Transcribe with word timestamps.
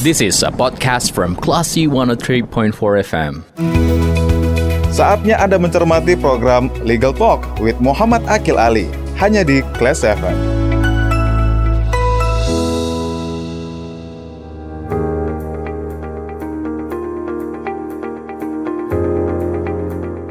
This 0.00 0.24
is 0.24 0.40
a 0.40 0.48
podcast 0.48 1.12
from 1.12 1.36
Classy 1.36 1.84
103.4 1.84 2.72
FM. 3.04 3.44
Saatnya 4.96 5.36
Anda 5.36 5.60
mencermati 5.60 6.16
program 6.16 6.72
Legal 6.88 7.12
Talk 7.12 7.44
with 7.60 7.76
Muhammad 7.84 8.24
Akil 8.24 8.56
Ali 8.56 8.88
hanya 9.20 9.44
di 9.44 9.60
Class 9.76 10.00
FM. 10.00 10.59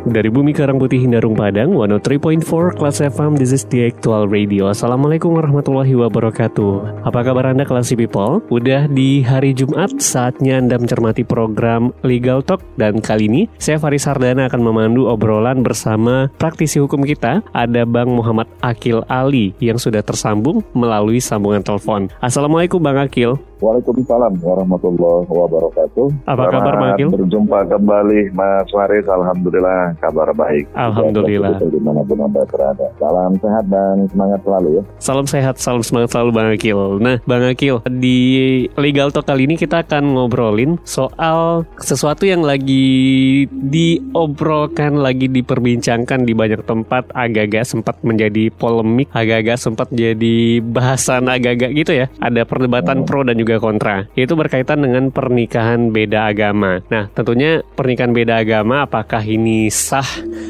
Dari 0.09 0.25
Bumi 0.33 0.57
Karang 0.57 0.81
Putih 0.81 1.05
Hindarung 1.05 1.37
Padang 1.37 1.77
103.4 1.77 2.41
Kelas 2.81 2.97
FM 2.97 3.37
This 3.37 3.53
is 3.53 3.61
the 3.69 3.85
actual 3.85 4.25
radio. 4.25 4.73
Assalamualaikum 4.73 5.37
warahmatullahi 5.37 5.93
wabarakatuh. 5.93 7.05
Apa 7.05 7.21
kabar 7.21 7.53
Anda 7.53 7.61
kelas 7.61 7.93
people? 7.93 8.41
Udah 8.49 8.89
di 8.89 9.21
hari 9.21 9.53
Jumat 9.53 10.01
Saatnya 10.01 10.57
Anda 10.57 10.81
mencermati 10.81 11.21
program 11.21 11.93
Legal 12.01 12.41
Talk. 12.41 12.65
Dan 12.73 13.05
kali 13.05 13.29
ini 13.29 13.41
saya 13.61 13.77
Faris 13.77 14.09
Sardana 14.09 14.49
akan 14.49 14.61
memandu 14.65 15.05
obrolan 15.05 15.61
bersama 15.61 16.25
praktisi 16.41 16.81
hukum 16.81 17.05
kita 17.05 17.45
Ada 17.53 17.85
Bang 17.85 18.09
Muhammad 18.09 18.49
Akil 18.65 19.05
Ali 19.13 19.53
Yang 19.61 19.93
sudah 19.93 20.01
tersambung 20.01 20.65
melalui 20.73 21.21
sambungan 21.21 21.61
telepon. 21.61 22.09
Assalamualaikum 22.17 22.81
Bang 22.81 22.97
Akil 22.97 23.37
Waalaikumsalam 23.59 24.39
warahmatullahi 24.39 25.27
wabarakatuh. 25.27 26.07
Apa 26.31 26.47
Selamat 26.47 26.53
kabar 26.55 26.73
Bang 26.79 26.91
Akil? 26.95 27.07
Berjumpa 27.11 27.59
kembali 27.67 28.21
Mas 28.31 28.67
Faris, 28.71 29.03
Alhamdulillah 29.03 29.99
kabar 29.99 30.31
baik. 30.31 30.63
Alhamdulillah. 30.79 31.59
Di 31.59 31.79
mana 31.83 31.99
pun 32.07 32.23
Anda 32.23 32.47
berada. 32.47 32.87
Salam 32.95 33.35
sehat 33.43 33.65
dan 33.67 34.07
semangat 34.07 34.39
selalu 34.47 34.69
ya. 34.79 34.83
Salam 35.03 35.25
sehat, 35.27 35.55
salam 35.59 35.83
semangat 35.83 36.15
selalu 36.15 36.29
Bang 36.31 36.49
Akil. 36.55 36.79
Nah 37.03 37.19
Bang 37.27 37.43
Akil, 37.43 37.83
di 37.83 38.19
Legal 38.79 39.11
Talk 39.11 39.27
kali 39.27 39.43
ini 39.43 39.59
kita 39.59 39.83
akan 39.83 40.15
ngobrolin 40.15 40.79
soal 40.87 41.67
sesuatu 41.83 42.23
yang 42.23 42.47
lagi 42.47 43.43
diobrolkan, 43.51 44.95
lagi 44.95 45.27
diperbincangkan 45.27 46.23
di 46.23 46.31
banyak 46.31 46.63
tempat, 46.63 47.11
agak-agak 47.11 47.67
sempat 47.67 47.99
menjadi 48.07 48.55
polemik, 48.55 49.11
agak-agak 49.11 49.59
sempat 49.59 49.91
jadi 49.91 50.63
bahasan 50.63 51.27
agak-agak 51.27 51.75
gitu 51.75 51.91
ya. 51.91 52.07
Ada 52.23 52.47
perdebatan 52.47 53.03
hmm. 53.03 53.07
pro 53.09 53.27
dan 53.27 53.35
juga 53.35 53.48
kontra. 53.57 54.05
Itu 54.13 54.37
berkaitan 54.37 54.85
dengan 54.85 55.09
pernikahan 55.09 55.89
beda 55.89 56.29
agama. 56.29 56.85
Nah 56.93 57.09
tentunya 57.17 57.65
pernikahan 57.73 58.13
beda 58.13 58.45
agama 58.45 58.85
apakah 58.85 59.25
ini 59.25 59.71
sah 59.73 60.05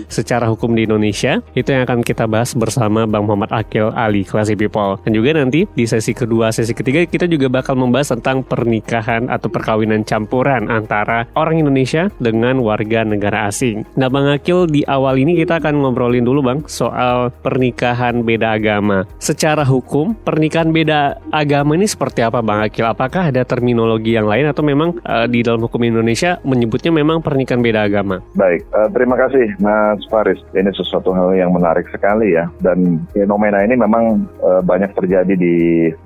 secara 0.10 0.50
hukum 0.50 0.74
di 0.74 0.90
Indonesia 0.90 1.40
itu 1.54 1.70
yang 1.70 1.86
akan 1.86 2.02
kita 2.02 2.26
bahas 2.26 2.52
bersama 2.58 3.06
Bang 3.06 3.30
Muhammad 3.30 3.54
Akil 3.54 3.94
Ali 3.94 4.26
Classy 4.26 4.58
People 4.58 4.98
dan 5.06 5.14
juga 5.14 5.38
nanti 5.38 5.70
di 5.70 5.86
sesi 5.86 6.18
kedua 6.18 6.50
sesi 6.50 6.74
ketiga 6.74 7.06
kita 7.06 7.30
juga 7.30 7.48
bakal 7.48 7.78
membahas 7.78 8.18
tentang 8.18 8.42
pernikahan 8.42 9.30
atau 9.30 9.48
perkawinan 9.48 10.02
campuran 10.02 10.66
antara 10.66 11.30
orang 11.38 11.62
Indonesia 11.62 12.10
dengan 12.18 12.58
warga 12.66 13.06
negara 13.06 13.46
asing. 13.46 13.86
Nah 13.94 14.10
Bang 14.10 14.26
Akil 14.26 14.66
di 14.66 14.82
awal 14.90 15.22
ini 15.22 15.38
kita 15.38 15.62
akan 15.62 15.86
ngobrolin 15.86 16.26
dulu 16.26 16.42
Bang 16.42 16.66
soal 16.66 17.30
pernikahan 17.46 18.26
beda 18.26 18.58
agama. 18.58 19.06
Secara 19.22 19.62
hukum 19.62 20.18
pernikahan 20.18 20.74
beda 20.74 21.22
agama 21.30 21.78
ini 21.78 21.86
seperti 21.86 22.26
apa 22.26 22.42
Bang 22.42 22.66
Akil? 22.66 22.89
Apakah 22.90 23.30
ada 23.30 23.46
terminologi 23.46 24.18
yang 24.18 24.26
lain 24.26 24.50
atau 24.50 24.66
memang 24.66 24.98
uh, 25.06 25.30
di 25.30 25.46
dalam 25.46 25.62
hukum 25.62 25.86
Indonesia 25.86 26.42
menyebutnya 26.42 26.90
memang 26.90 27.22
pernikahan 27.22 27.62
beda 27.62 27.86
agama? 27.86 28.18
Baik, 28.34 28.66
uh, 28.74 28.90
terima 28.90 29.14
kasih 29.14 29.46
Mas 29.62 30.02
Faris. 30.10 30.42
Ini 30.58 30.74
sesuatu 30.74 31.14
hal 31.14 31.38
yang 31.38 31.54
menarik 31.54 31.86
sekali 31.94 32.34
ya. 32.34 32.50
Dan 32.58 33.06
fenomena 33.12 33.62
ini 33.62 33.76
memang 33.78 34.26
e, 34.40 34.50
banyak 34.66 34.96
terjadi 34.98 35.34
di 35.36 35.56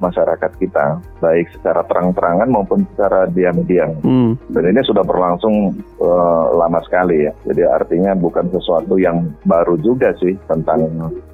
masyarakat 0.01 0.51
kita, 0.59 0.99
baik 1.23 1.47
secara 1.55 1.85
terang-terangan 1.87 2.49
maupun 2.49 2.83
secara 2.93 3.29
diam-diam. 3.31 3.95
Hmm. 4.03 4.35
Dan 4.51 4.73
ini 4.75 4.81
sudah 4.83 5.05
berlangsung 5.05 5.71
e, 6.01 6.09
lama 6.57 6.79
sekali 6.83 7.29
ya. 7.29 7.31
Jadi 7.47 7.61
artinya 7.63 8.11
bukan 8.17 8.49
sesuatu 8.51 8.99
yang 8.99 9.31
baru 9.47 9.79
juga 9.79 10.11
sih 10.19 10.35
tentang 10.49 10.83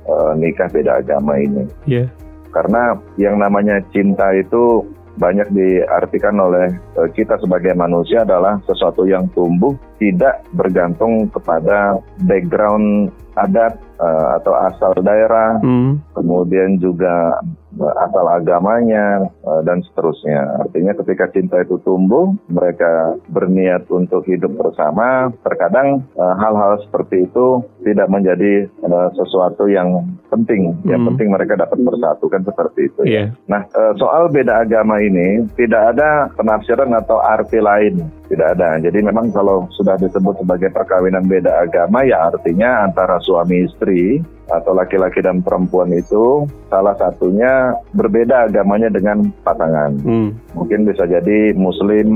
e, 0.05 0.15
nikah 0.37 0.69
beda 0.69 1.01
agama 1.01 1.39
ini. 1.39 1.65
Yeah. 1.89 2.11
Karena 2.49 2.97
yang 3.21 3.37
namanya 3.37 3.77
cinta 3.93 4.33
itu 4.33 4.81
banyak 5.19 5.51
diartikan 5.51 6.39
oleh 6.39 6.71
kita 7.11 7.35
sebagai 7.43 7.75
manusia 7.75 8.23
adalah 8.23 8.57
sesuatu 8.63 9.03
yang 9.03 9.27
tumbuh 9.35 9.75
tidak 9.99 10.41
bergantung 10.55 11.27
kepada 11.27 11.99
background 12.23 13.11
adat 13.39 13.79
uh, 13.99 14.39
atau 14.41 14.53
asal 14.67 14.91
daerah, 14.99 15.59
hmm. 15.63 16.15
kemudian 16.15 16.75
juga 16.79 17.39
uh, 17.79 17.93
asal 18.07 18.25
agamanya 18.27 19.27
uh, 19.47 19.61
dan 19.63 19.79
seterusnya. 19.83 20.59
Artinya 20.67 20.95
ketika 20.99 21.31
cinta 21.31 21.55
itu 21.63 21.79
tumbuh, 21.83 22.35
mereka 22.51 23.15
berniat 23.31 23.87
untuk 23.91 24.27
hidup 24.27 24.55
bersama. 24.59 25.31
Terkadang 25.43 26.03
hal-hal 26.17 26.79
uh, 26.79 26.81
seperti 26.83 27.27
itu 27.27 27.63
tidak 27.87 28.11
menjadi 28.11 28.67
uh, 28.83 29.09
sesuatu 29.15 29.71
yang 29.71 30.03
penting. 30.29 30.71
Hmm. 30.71 30.89
Yang 30.89 31.01
penting 31.13 31.27
mereka 31.33 31.53
dapat 31.59 31.77
bersatu 31.81 32.25
kan 32.29 32.41
seperti 32.45 32.79
itu. 32.87 33.01
Yeah. 33.05 33.09
Ya. 33.09 33.17
Iya. 33.19 33.25
Nah, 33.51 33.61
uh, 33.75 33.93
soal 33.99 34.31
beda 34.31 34.63
agama 34.63 35.01
ini 35.03 35.43
tidak 35.59 35.97
ada 35.97 36.31
penafsiran 36.37 36.93
atau 36.95 37.19
arti 37.19 37.59
lain 37.59 37.99
tidak 38.29 38.55
ada. 38.55 38.77
Jadi 38.77 39.01
memang 39.01 39.33
kalau 39.33 39.65
sudah 39.73 39.97
disebut 39.97 40.37
sebagai 40.37 40.69
perkawinan 40.69 41.25
beda 41.25 41.65
agama 41.65 42.05
ya 42.05 42.29
artinya 42.29 42.85
antara 42.85 43.17
suami 43.25 43.65
istri 43.65 44.21
atau 44.49 44.73
laki-laki 44.73 45.21
dan 45.21 45.41
perempuan 45.41 45.89
itu 45.93 46.45
salah 46.69 46.93
satunya 46.97 47.73
berbeda 47.97 48.49
agamanya 48.49 48.93
dengan 48.93 49.33
pasangan. 49.41 49.97
Hmm. 50.05 50.29
Mungkin 50.53 50.85
bisa 50.85 51.09
jadi 51.09 51.57
muslim 51.57 52.07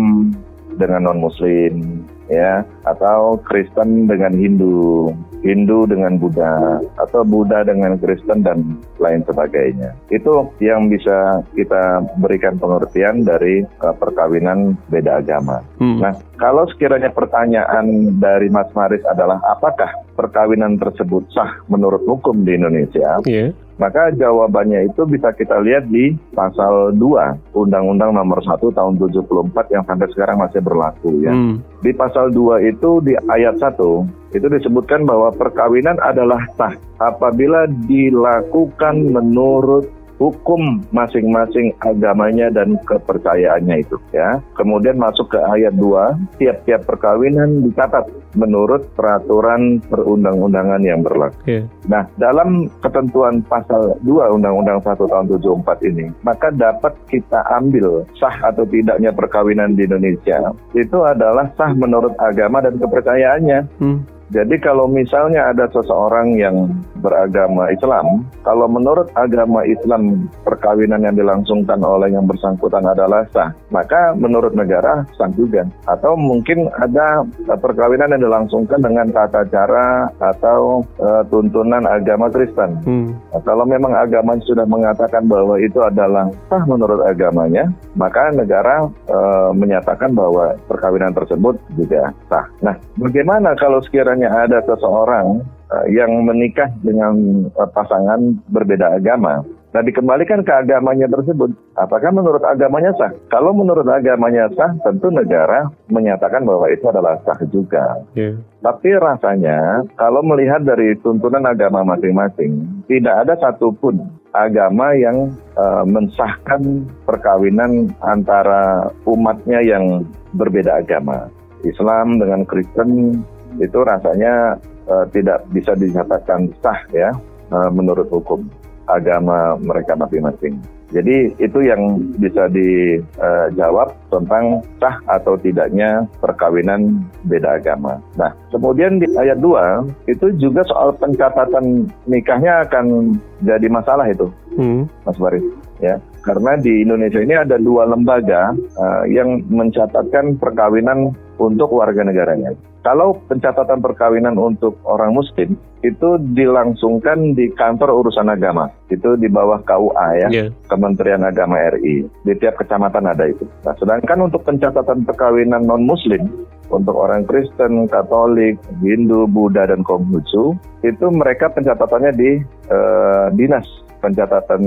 dengan 0.78 1.10
non 1.10 1.20
muslim 1.22 2.06
ya 2.32 2.64
atau 2.88 3.40
Kristen 3.44 4.08
dengan 4.08 4.36
Hindu 4.36 5.12
Hindu 5.44 5.84
dengan 5.86 6.16
Buddha 6.16 6.80
atau 6.96 7.28
Buddha 7.28 7.68
dengan 7.68 8.00
Kristen 8.00 8.48
dan 8.48 8.80
lain 8.98 9.22
sebagainya. 9.28 9.92
Itu 10.08 10.48
yang 10.64 10.88
bisa 10.88 11.44
kita 11.52 12.00
berikan 12.24 12.56
pengertian 12.56 13.28
dari 13.28 13.68
uh, 13.84 13.92
perkawinan 13.92 14.80
beda 14.88 15.20
agama. 15.20 15.60
Hmm. 15.84 16.00
Nah, 16.00 16.16
kalau 16.40 16.64
sekiranya 16.72 17.12
pertanyaan 17.12 18.18
dari 18.24 18.48
Mas 18.48 18.72
Maris 18.72 19.04
adalah 19.04 19.44
apakah 19.52 19.92
perkawinan 20.16 20.80
tersebut 20.80 21.28
sah 21.36 21.60
menurut 21.68 22.02
hukum 22.08 22.48
di 22.48 22.56
Indonesia? 22.56 23.20
Yeah. 23.28 23.52
Maka 23.82 24.14
jawabannya 24.14 24.86
itu 24.94 25.02
bisa 25.10 25.34
kita 25.34 25.58
lihat 25.66 25.90
di 25.90 26.14
pasal 26.38 26.94
2 26.94 27.58
Undang-Undang 27.58 28.14
nomor 28.14 28.40
1 28.46 28.62
tahun 28.70 28.94
74 29.02 29.74
yang 29.74 29.84
sampai 29.90 30.08
sekarang 30.14 30.38
masih 30.38 30.62
berlaku 30.62 31.10
ya. 31.26 31.34
Hmm. 31.34 31.58
Di 31.82 31.90
pasal 31.94 32.30
2 32.30 32.70
itu 32.70 33.02
di 33.02 33.18
ayat 33.34 33.58
1 33.58 34.34
itu 34.34 34.48
disebutkan 34.50 35.06
bahwa 35.06 35.30
perkawinan 35.34 35.98
adalah 36.02 36.42
sah 36.58 36.74
apabila 37.02 37.70
dilakukan 37.86 39.14
menurut 39.14 39.90
hukum 40.24 40.80
masing-masing 40.96 41.76
agamanya 41.84 42.48
dan 42.48 42.80
kepercayaannya 42.88 43.84
itu 43.84 44.00
ya. 44.16 44.40
Kemudian 44.56 44.96
masuk 44.96 45.36
ke 45.36 45.40
ayat 45.44 45.76
2, 45.76 46.40
tiap-tiap 46.40 46.88
perkawinan 46.88 47.68
dicatat 47.68 48.08
menurut 48.40 48.88
peraturan 48.96 49.84
perundang-undangan 49.92 50.82
yang 50.82 51.04
berlaku. 51.04 51.36
Yeah. 51.44 51.66
Nah, 51.92 52.08
dalam 52.16 52.72
ketentuan 52.80 53.44
pasal 53.46 54.00
2 54.08 54.36
Undang-Undang 54.40 54.80
1 54.82 55.12
tahun 55.12 55.26
74 55.28 55.90
ini, 55.92 56.06
maka 56.24 56.50
dapat 56.56 56.96
kita 57.12 57.44
ambil 57.60 58.08
sah 58.16 58.34
atau 58.48 58.64
tidaknya 58.64 59.12
perkawinan 59.12 59.76
di 59.76 59.84
Indonesia 59.86 60.56
itu 60.74 60.98
adalah 61.04 61.52
sah 61.60 61.76
menurut 61.76 62.16
agama 62.18 62.64
dan 62.64 62.80
kepercayaannya. 62.80 63.60
Hmm. 63.82 64.00
Jadi 64.34 64.58
kalau 64.66 64.90
misalnya 64.90 65.54
ada 65.54 65.70
seseorang 65.70 66.34
yang 66.42 66.74
beragama 67.06 67.70
Islam, 67.70 68.26
kalau 68.42 68.66
menurut 68.66 69.12
agama 69.14 69.62
Islam 69.68 70.26
perkawinan 70.42 71.06
yang 71.06 71.14
dilangsungkan 71.14 71.78
oleh 71.84 72.10
yang 72.10 72.26
bersangkutan 72.26 72.82
adalah 72.82 73.28
sah, 73.30 73.54
maka 73.70 74.18
menurut 74.18 74.58
negara 74.58 75.06
sah 75.14 75.30
juga. 75.38 75.68
Atau 75.86 76.18
mungkin 76.18 76.66
ada 76.80 77.22
perkawinan 77.46 78.16
yang 78.18 78.24
dilangsungkan 78.26 78.80
dengan 78.82 79.12
tata 79.14 79.46
cara 79.52 80.10
atau 80.18 80.82
uh, 80.98 81.22
tuntunan 81.30 81.86
agama 81.86 82.32
Kristen. 82.34 82.80
Hmm. 82.88 83.14
Nah, 83.36 83.42
kalau 83.44 83.68
memang 83.68 83.94
agama 83.94 84.40
sudah 84.48 84.66
mengatakan 84.66 85.28
bahwa 85.28 85.60
itu 85.60 85.78
adalah 85.84 86.32
sah 86.48 86.64
menurut 86.66 87.04
agamanya, 87.06 87.68
maka 87.94 88.32
negara 88.32 88.88
uh, 89.12 89.52
menyatakan 89.52 90.16
bahwa 90.16 90.56
perkawinan 90.66 91.12
tersebut 91.12 91.60
juga 91.76 92.10
sah. 92.32 92.48
Nah, 92.64 92.80
bagaimana 92.96 93.54
kalau 93.60 93.84
sekiranya 93.84 94.23
ada 94.30 94.64
seseorang 94.64 95.44
uh, 95.72 95.86
yang 95.92 96.24
menikah 96.24 96.70
dengan 96.86 97.48
uh, 97.58 97.70
pasangan 97.72 98.20
berbeda 98.52 99.00
agama. 99.00 99.44
Nah 99.74 99.82
dikembalikan 99.82 100.46
ke 100.46 100.54
agamanya 100.54 101.10
tersebut, 101.10 101.50
apakah 101.74 102.14
menurut 102.14 102.46
agamanya 102.46 102.94
sah? 102.94 103.10
Kalau 103.34 103.58
menurut 103.58 103.90
agamanya 103.90 104.46
sah, 104.54 104.70
tentu 104.86 105.10
negara 105.10 105.66
menyatakan 105.90 106.46
bahwa 106.46 106.70
itu 106.70 106.86
adalah 106.86 107.18
sah 107.26 107.42
juga. 107.50 108.06
Yeah. 108.14 108.38
Tapi 108.62 108.94
rasanya 109.02 109.82
kalau 109.98 110.22
melihat 110.22 110.62
dari 110.62 110.94
tuntunan 111.02 111.42
agama 111.50 111.82
masing-masing, 111.90 112.70
tidak 112.86 113.26
ada 113.26 113.34
satupun 113.42 114.14
agama 114.38 114.94
yang 114.94 115.34
uh, 115.58 115.82
mensahkan 115.90 116.86
perkawinan 117.10 117.90
antara 118.06 118.94
umatnya 119.10 119.58
yang 119.66 120.06
berbeda 120.38 120.86
agama. 120.86 121.34
Islam 121.66 122.20
dengan 122.20 122.44
Kristen 122.46 123.24
itu 123.62 123.80
rasanya 123.84 124.58
uh, 124.88 125.06
tidak 125.12 125.46
bisa 125.54 125.74
dinyatakan 125.78 126.50
sah 126.64 126.80
ya 126.94 127.10
uh, 127.52 127.70
menurut 127.70 128.08
hukum 128.10 128.46
agama 128.88 129.56
mereka 129.64 129.96
masing-masing. 129.96 130.60
Jadi 130.94 131.34
itu 131.42 131.60
yang 131.66 131.98
bisa 132.22 132.46
dijawab 132.54 133.90
uh, 133.90 133.98
tentang 134.14 134.62
sah 134.78 134.94
atau 135.10 135.34
tidaknya 135.42 136.06
perkawinan 136.22 137.02
beda 137.26 137.58
agama. 137.58 137.98
Nah, 138.14 138.30
kemudian 138.54 139.02
di 139.02 139.10
ayat 139.18 139.42
2 139.42 139.90
itu 140.06 140.30
juga 140.38 140.62
soal 140.70 140.94
pencatatan 141.02 141.90
nikahnya 142.06 142.62
akan 142.70 143.18
jadi 143.42 143.68
masalah 143.74 144.06
itu, 144.06 144.30
hmm. 144.54 144.86
Mas 145.02 145.18
Baris. 145.18 145.46
Ya, 145.82 145.98
karena 146.24 146.56
di 146.56 146.88
Indonesia 146.88 147.20
ini 147.20 147.36
ada 147.36 147.60
dua 147.60 147.84
lembaga 147.84 148.56
uh, 148.56 149.04
yang 149.12 149.44
mencatatkan 149.52 150.40
perkawinan 150.40 151.12
untuk 151.36 151.68
warga 151.76 152.08
negaranya. 152.08 152.56
Kalau 152.84 153.16
pencatatan 153.32 153.80
perkawinan 153.80 154.36
untuk 154.36 154.76
orang 154.84 155.16
muslim 155.16 155.56
itu 155.84 156.20
dilangsungkan 156.36 157.32
di 157.32 157.48
kantor 157.56 158.04
urusan 158.04 158.28
agama. 158.28 158.68
Itu 158.92 159.16
di 159.16 159.32
bawah 159.32 159.64
KUA 159.64 160.08
ya, 160.20 160.30
yeah. 160.32 160.48
Kementerian 160.68 161.24
Agama 161.24 161.60
RI. 161.76 162.08
Di 162.28 162.34
tiap 162.40 162.60
kecamatan 162.60 163.08
ada 163.08 163.24
itu. 163.28 163.48
Nah, 163.64 163.76
sedangkan 163.80 164.28
untuk 164.28 164.44
pencatatan 164.44 165.08
perkawinan 165.08 165.64
non 165.64 165.88
muslim 165.88 166.28
untuk 166.72 166.96
orang 166.96 167.24
Kristen, 167.24 167.88
Katolik, 167.88 168.60
Hindu, 168.84 169.32
Buddha 169.32 169.68
dan 169.68 169.84
Konghucu 169.88 170.56
itu 170.84 171.06
mereka 171.12 171.52
pencatatannya 171.56 172.12
di 172.16 172.32
uh, 172.68 173.28
dinas 173.32 173.68
pencatatan 174.04 174.62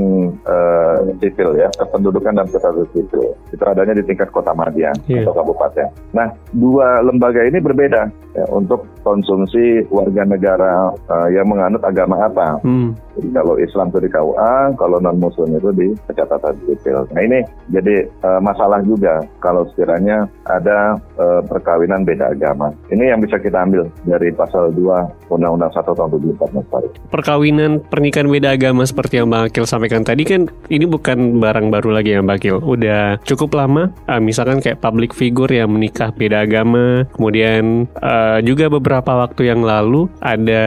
uh, 0.49 1.05
sipil 1.21 1.53
ya, 1.61 1.69
kependudukan 1.77 2.33
dan 2.41 2.49
catatan 2.49 2.89
sipil. 2.97 3.37
Itu 3.53 3.65
adanya 3.69 3.93
di 3.93 4.05
tingkat 4.09 4.33
kota 4.33 4.57
Madiang 4.57 4.97
yeah. 5.05 5.29
atau 5.29 5.37
kabupaten. 5.37 5.93
Nah, 6.17 6.33
dua 6.57 7.05
lembaga 7.05 7.45
ini 7.45 7.61
berbeda 7.61 8.26
ya, 8.41 8.45
untuk 8.49 8.89
konsumsi 9.05 9.85
warga 9.93 10.25
negara 10.25 10.93
uh, 11.13 11.29
yang 11.29 11.47
menganut 11.47 11.85
agama 11.85 12.25
apa. 12.25 12.59
Hmm. 12.65 12.97
Jadi 13.17 13.29
kalau 13.33 13.55
Islam 13.61 13.89
itu 13.93 13.99
di 14.05 14.11
KUA, 14.13 14.55
kalau 14.77 14.97
non 15.01 15.17
Muslim 15.21 15.57
itu 15.57 15.71
di 15.73 15.89
catatan 16.13 16.57
sipil. 16.69 17.09
Nah 17.13 17.23
ini 17.25 17.39
jadi 17.73 18.09
uh, 18.25 18.41
masalah 18.41 18.81
juga 18.85 19.21
kalau 19.41 19.65
sekiranya 19.73 20.29
ada 20.49 20.97
uh, 21.17 21.41
perkawinan 21.45 22.05
beda 22.05 22.33
agama. 22.33 22.73
Ini 22.89 23.13
yang 23.17 23.21
bisa 23.21 23.41
kita 23.41 23.65
ambil 23.65 23.89
dari 24.05 24.33
pasal 24.33 24.73
2 24.73 25.33
Undang-Undang 25.33 25.73
1 25.73 25.97
tahun 25.97 26.11
74 26.13 26.57
Mas 26.57 26.67
Farid. 26.69 26.93
Perkawinan 27.09 27.81
pernikahan 27.89 28.29
beda 28.29 28.53
agama 28.53 28.85
seperti 28.85 29.17
yang 29.21 29.27
yang 29.27 29.35
Bang 29.35 29.51
Akil 29.51 29.67
sampaikan 29.67 30.07
tadi 30.07 30.23
kan 30.23 30.47
ini 30.71 30.87
bukan 30.87 31.43
barang 31.43 31.67
baru 31.75 31.99
lagi 31.99 32.15
ya 32.15 32.23
Bang 32.23 32.39
Akil. 32.39 32.63
Udah 32.63 33.19
cukup 33.27 33.59
lama, 33.59 33.91
uh, 34.07 34.23
misalkan 34.23 34.63
kayak 34.63 34.79
public 34.79 35.11
figure 35.11 35.51
yang 35.51 35.75
menikah 35.75 36.15
beda 36.15 36.47
agama, 36.47 37.03
kemudian 37.19 37.91
uh, 37.99 38.26
juga 38.43 38.71
beberapa 38.71 39.27
waktu 39.27 39.51
yang 39.51 39.63
lalu 39.63 40.09
ada 40.23 40.65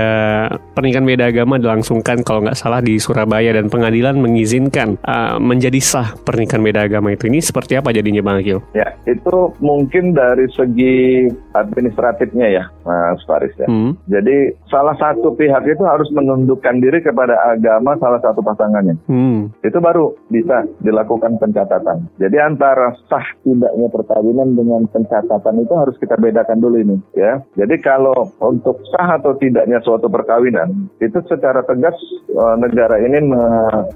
pernikahan 0.73 1.05
beda 1.05 1.31
agama 1.31 1.59
dilangsungkan 1.59 2.21
kalau 2.23 2.45
nggak 2.45 2.57
salah 2.57 2.79
di 2.83 2.97
Surabaya 2.97 3.55
dan 3.55 3.67
pengadilan 3.67 4.17
mengizinkan 4.19 4.97
uh, 5.05 5.37
menjadi 5.37 5.79
sah 5.79 6.15
pernikahan 6.23 6.63
beda 6.63 6.85
agama 6.87 7.13
itu. 7.13 7.27
Ini 7.29 7.39
seperti 7.43 7.77
apa 7.77 7.93
jadinya 7.95 8.23
Bang 8.23 8.41
Akil? 8.41 8.59
Ya, 8.73 8.95
itu 9.05 9.53
mungkin 9.59 10.15
dari 10.15 10.47
segi 10.51 11.29
administratifnya 11.53 12.47
ya, 12.49 12.63
Mas 12.89 13.21
Faris 13.29 13.53
ya. 13.61 13.69
Hmm. 13.69 13.93
Jadi 14.09 14.57
salah 14.65 14.97
satu 14.97 15.37
pihak 15.37 15.61
itu 15.69 15.85
harus 15.85 16.09
menundukkan 16.09 16.81
diri 16.81 17.05
kepada 17.05 17.37
agama 17.53 17.93
salah 18.01 18.17
satu 18.17 18.41
pasangannya. 18.41 18.97
Hmm. 19.05 19.53
Itu 19.61 19.77
baru 19.77 20.17
bisa 20.33 20.65
dilakukan 20.81 21.37
pencatatan. 21.37 22.09
Jadi 22.17 22.37
antara 22.41 22.97
sah 23.05 23.27
tidaknya 23.45 23.87
perkawinan 23.93 24.57
dengan 24.57 24.89
pencatatan 24.89 25.61
itu 25.61 25.73
harus 25.77 25.95
kita 26.01 26.17
bedakan 26.17 26.57
dulu 26.57 26.81
ini 26.81 26.97
ya. 27.13 27.37
Jadi 27.53 27.77
kalau 27.85 28.33
untuk 28.41 28.81
sah 28.89 29.21
atau 29.21 29.37
tidaknya 29.37 29.77
suatu 29.85 30.09
perkawinan 30.09 30.89
itu 30.97 31.21
secara 31.29 31.61
tegas 31.61 31.95
e, 32.25 32.43
negara 32.57 32.97
ini 32.97 33.21
me 33.21 33.43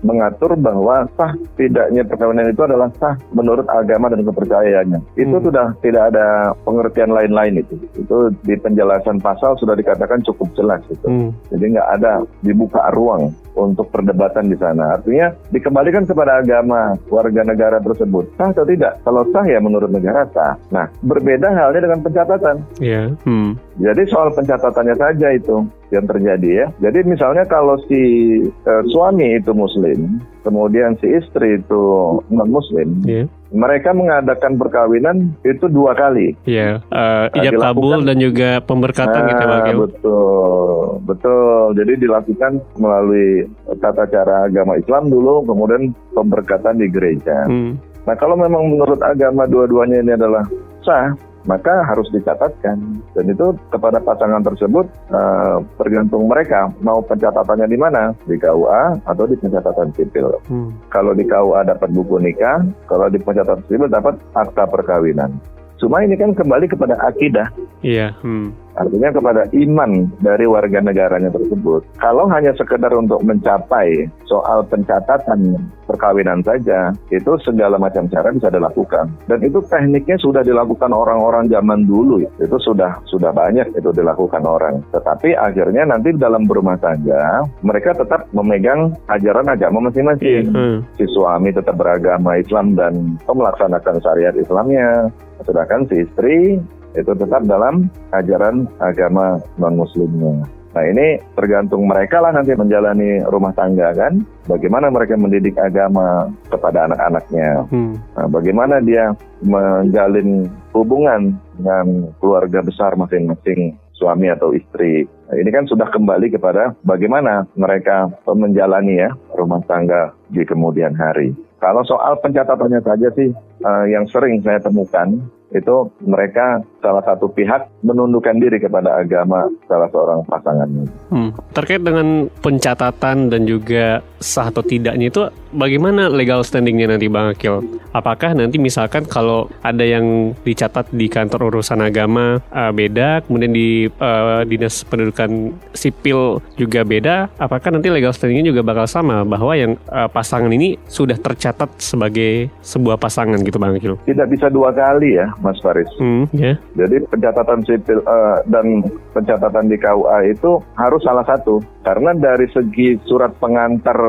mengatur 0.05 0.53
bahwa 0.59 1.09
sah 1.17 1.33
tidaknya 1.57 2.05
perkawinan 2.05 2.53
itu 2.53 2.61
adalah 2.61 2.93
sah 3.01 3.17
menurut 3.33 3.65
agama 3.71 4.13
dan 4.13 4.21
kepercayaannya. 4.21 4.99
Itu 5.17 5.41
hmm. 5.41 5.45
sudah 5.49 5.67
tidak 5.81 6.13
ada 6.13 6.53
pengertian 6.61 7.09
lain-lain 7.09 7.63
itu. 7.65 7.75
Itu 7.97 8.29
di 8.45 8.55
penjelasan 8.83 9.23
pasal 9.23 9.55
sudah 9.55 9.79
dikatakan 9.79 10.19
cukup 10.27 10.51
jelas 10.59 10.83
itu. 10.91 11.07
Hmm. 11.07 11.31
Jadi 11.47 11.71
nggak 11.71 11.89
ada 11.95 12.27
dibuka 12.43 12.91
ruang 12.91 13.31
untuk 13.55 13.87
perdebatan 13.95 14.51
di 14.51 14.59
sana. 14.59 14.99
Artinya 14.99 15.31
dikembalikan 15.55 16.03
kepada 16.03 16.43
agama 16.43 16.99
warga 17.07 17.47
negara 17.47 17.79
tersebut. 17.79 18.35
Sah 18.35 18.51
atau 18.51 18.67
tidak? 18.67 18.99
Kalau 19.07 19.23
sah 19.31 19.47
ya 19.47 19.63
menurut 19.63 19.87
negara 19.87 20.27
sah. 20.35 20.59
Nah, 20.75 20.91
berbeda 20.99 21.47
halnya 21.55 21.87
dengan 21.87 22.03
pencatatan. 22.03 22.55
Iya. 22.83 23.15
Yeah. 23.15 23.23
Hmm. 23.23 23.55
Jadi 23.81 24.05
soal 24.05 24.29
pencatatannya 24.37 24.95
saja 24.97 25.27
itu 25.33 25.65
yang 25.89 26.05
terjadi 26.05 26.49
ya. 26.49 26.65
Jadi 26.89 27.09
misalnya 27.09 27.41
kalau 27.49 27.77
si 27.89 28.01
uh, 28.45 28.83
suami 28.93 29.37
itu 29.37 29.49
muslim, 29.53 30.21
kemudian 30.45 30.93
si 31.01 31.09
istri 31.09 31.57
itu 31.57 31.83
non 32.29 32.49
muslim, 32.53 33.01
yeah. 33.01 33.25
mereka 33.49 33.89
mengadakan 33.93 34.61
perkawinan 34.61 35.33
itu 35.41 35.65
dua 35.69 35.97
kali. 35.97 36.37
Iya, 36.45 36.81
yeah. 36.85 36.93
uh, 36.93 37.25
ijab 37.41 37.57
kabul 37.61 38.05
dan 38.05 38.17
juga 38.21 38.61
pemberkatan 38.61 39.21
nah, 39.25 39.29
gitu 39.33 39.43
Bang 39.45 39.65
Betul, 39.89 40.83
betul. 41.09 41.65
Jadi 41.73 41.93
dilakukan 42.05 42.51
melalui 42.77 43.49
tata 43.81 44.05
cara 44.05 44.45
agama 44.45 44.77
Islam 44.77 45.09
dulu, 45.09 45.49
kemudian 45.49 45.97
pemberkatan 46.13 46.77
di 46.77 46.87
gereja. 46.93 47.49
Hmm. 47.49 47.81
Nah 48.03 48.15
kalau 48.19 48.35
memang 48.35 48.67
menurut 48.67 48.99
agama 48.99 49.47
dua-duanya 49.47 50.03
ini 50.03 50.11
adalah 50.13 50.43
sah, 50.83 51.15
maka 51.43 51.83
harus 51.83 52.07
dicatatkan 52.11 52.77
dan 53.15 53.25
itu 53.27 53.55
kepada 53.67 53.99
pasangan 53.99 54.43
tersebut 54.43 54.87
uh, 55.11 55.59
tergantung 55.79 56.27
mereka 56.31 56.71
mau 56.79 57.03
pencatatannya 57.03 57.67
di 57.67 57.77
mana 57.77 58.15
di 58.23 58.39
KUA 58.39 59.03
atau 59.03 59.23
di 59.27 59.35
pencatatan 59.35 59.91
sipil. 59.95 60.27
Hmm. 60.47 60.71
Kalau 60.87 61.11
di 61.11 61.27
KUA 61.27 61.67
dapat 61.67 61.89
buku 61.91 62.19
nikah, 62.23 62.63
kalau 62.87 63.11
di 63.11 63.19
pencatatan 63.19 63.63
sipil 63.67 63.91
dapat 63.91 64.15
akta 64.35 64.63
perkawinan. 64.67 65.35
Cuma 65.83 65.99
ini 65.99 66.15
kan 66.15 66.31
kembali 66.31 66.71
kepada 66.71 66.95
akidah. 67.03 67.51
Iya. 67.83 68.15
Hmm. 68.23 68.55
Artinya 68.73 69.09
kepada 69.13 69.43
iman 69.53 70.09
dari 70.21 70.45
warga 70.49 70.79
negaranya 70.81 71.29
tersebut. 71.29 71.85
Kalau 72.01 72.25
hanya 72.29 72.53
sekedar 72.57 72.89
untuk 72.97 73.21
mencapai 73.21 74.09
soal 74.25 74.65
pencatatan 74.65 75.61
perkawinan 75.85 76.41
saja, 76.41 76.89
itu 77.13 77.37
segala 77.45 77.77
macam 77.77 78.09
cara 78.09 78.33
bisa 78.33 78.49
dilakukan. 78.49 79.13
Dan 79.29 79.39
itu 79.45 79.61
tekniknya 79.69 80.17
sudah 80.17 80.41
dilakukan 80.41 80.89
orang-orang 80.89 81.45
zaman 81.53 81.85
dulu. 81.85 82.25
Itu 82.41 82.57
sudah 82.57 82.97
sudah 83.05 83.29
banyak 83.29 83.77
itu 83.77 83.89
dilakukan 83.93 84.41
orang. 84.41 84.81
Tetapi 84.89 85.37
akhirnya 85.37 85.85
nanti 85.85 86.15
dalam 86.17 86.49
berumah 86.49 86.79
tangga, 86.81 87.45
mereka 87.61 87.93
tetap 87.93 88.25
memegang 88.33 88.95
ajaran 89.11 89.53
agama 89.53 89.89
masing-masing. 89.89 90.49
Hmm. 90.49 90.77
Si 90.97 91.05
suami 91.13 91.53
tetap 91.53 91.77
beragama 91.77 92.41
Islam 92.41 92.73
dan 92.73 93.21
melaksanakan 93.29 94.01
syariat 94.01 94.33
Islamnya. 94.33 95.13
Sedangkan 95.43 95.85
si 95.91 96.07
istri 96.07 96.57
itu 96.93 97.11
tetap 97.17 97.41
dalam 97.45 97.89
ajaran 98.13 98.69
agama 98.81 99.41
non 99.57 99.77
muslimnya. 99.77 100.45
Nah 100.73 100.83
ini 100.89 101.21
tergantung 101.37 101.85
mereka 101.85 102.17
lah 102.17 102.33
nanti 102.33 102.57
menjalani 102.57 103.21
rumah 103.29 103.53
tangga 103.53 103.93
kan, 103.93 104.25
bagaimana 104.49 104.89
mereka 104.89 105.13
mendidik 105.13 105.53
agama 105.61 106.33
kepada 106.49 106.89
anak-anaknya, 106.89 107.69
hmm. 107.69 107.93
nah, 108.17 108.25
bagaimana 108.25 108.81
dia 108.81 109.13
menjalin 109.45 110.49
hubungan 110.73 111.37
dengan 111.61 112.09
keluarga 112.17 112.65
besar 112.65 112.97
masing-masing 112.97 113.77
suami 113.93 114.33
atau 114.33 114.49
istri. 114.57 115.05
Nah, 115.29 115.37
ini 115.37 115.53
kan 115.53 115.69
sudah 115.69 115.93
kembali 115.93 116.33
kepada 116.33 116.73
bagaimana 116.81 117.45
mereka 117.53 118.09
menjalani 118.25 118.97
ya 118.97 119.13
rumah 119.37 119.61
tangga 119.69 120.09
di 120.33 120.41
kemudian 120.41 120.97
hari. 120.97 121.37
Kalau 121.61 121.85
soal 121.87 122.19
pencatatannya 122.19 122.81
saja 122.83 123.07
sih 123.15 123.31
uh, 123.63 123.85
yang 123.87 124.03
sering 124.09 124.43
saya 124.43 124.59
temukan 124.59 125.21
itu 125.53 125.89
mereka 126.03 126.61
salah 126.83 127.03
satu 127.05 127.31
pihak 127.31 127.69
menundukkan 127.85 128.35
diri 128.41 128.59
kepada 128.59 128.99
agama 128.99 129.47
salah 129.69 129.87
seorang 129.93 130.19
pasangannya. 130.27 130.85
Hmm. 131.13 131.31
Terkait 131.55 131.79
dengan 131.79 132.27
pencatatan 132.43 133.31
dan 133.31 133.41
juga 133.47 134.03
sah 134.19 134.51
atau 134.51 134.65
tidaknya 134.65 135.07
itu 135.07 135.23
bagaimana 135.55 136.11
legal 136.11 136.43
standingnya 136.43 136.91
nanti 136.91 137.07
Bang 137.07 137.31
Akil? 137.31 137.63
Apakah 137.93 138.33
nanti 138.33 138.57
misalkan 138.57 139.05
kalau 139.05 139.47
ada 139.61 139.85
yang 139.85 140.35
dicatat 140.43 140.89
di 140.91 141.07
kantor 141.07 141.53
urusan 141.53 141.79
agama 141.79 142.41
uh, 142.51 142.73
beda, 142.73 143.23
kemudian 143.23 143.53
di 143.53 143.87
uh, 144.01 144.43
dinas 144.43 144.81
pendudukan 144.83 145.53
sipil 145.71 146.41
juga 146.57 146.81
beda, 146.83 147.29
apakah 147.37 147.69
nanti 147.71 147.93
legal 147.93 148.11
standingnya 148.11 148.49
juga 148.51 148.65
bakal 148.65 148.89
sama 148.89 149.21
bahwa 149.23 149.53
yang 149.53 149.77
uh, 149.93 150.09
pasangan 150.09 150.49
ini 150.51 150.75
sudah 150.89 151.15
tercatat 151.15 151.69
sebagai 151.77 152.49
sebuah 152.65 152.97
pasangan 152.97 153.39
gitu 153.45 153.61
Bang 153.61 153.77
Akil? 153.77 153.95
Tidak 154.03 154.27
bisa 154.27 154.49
dua 154.49 154.73
kali 154.73 155.15
ya 155.19 155.29
Mas 155.43 155.59
Faris. 155.59 155.91
Hmm, 155.99 156.25
ya. 156.31 156.55
Jadi 156.79 157.03
pencatatan 157.11 157.67
sipil 157.67 157.99
uh, 158.07 158.39
dan 158.47 158.81
pencatatan 159.11 159.67
di 159.67 159.77
KUA 159.77 160.31
itu 160.31 160.63
harus 160.79 161.03
salah 161.03 161.27
satu 161.27 161.59
karena 161.83 162.15
dari 162.15 162.47
segi 162.49 162.95
surat 163.03 163.35
pengantar 163.37 163.99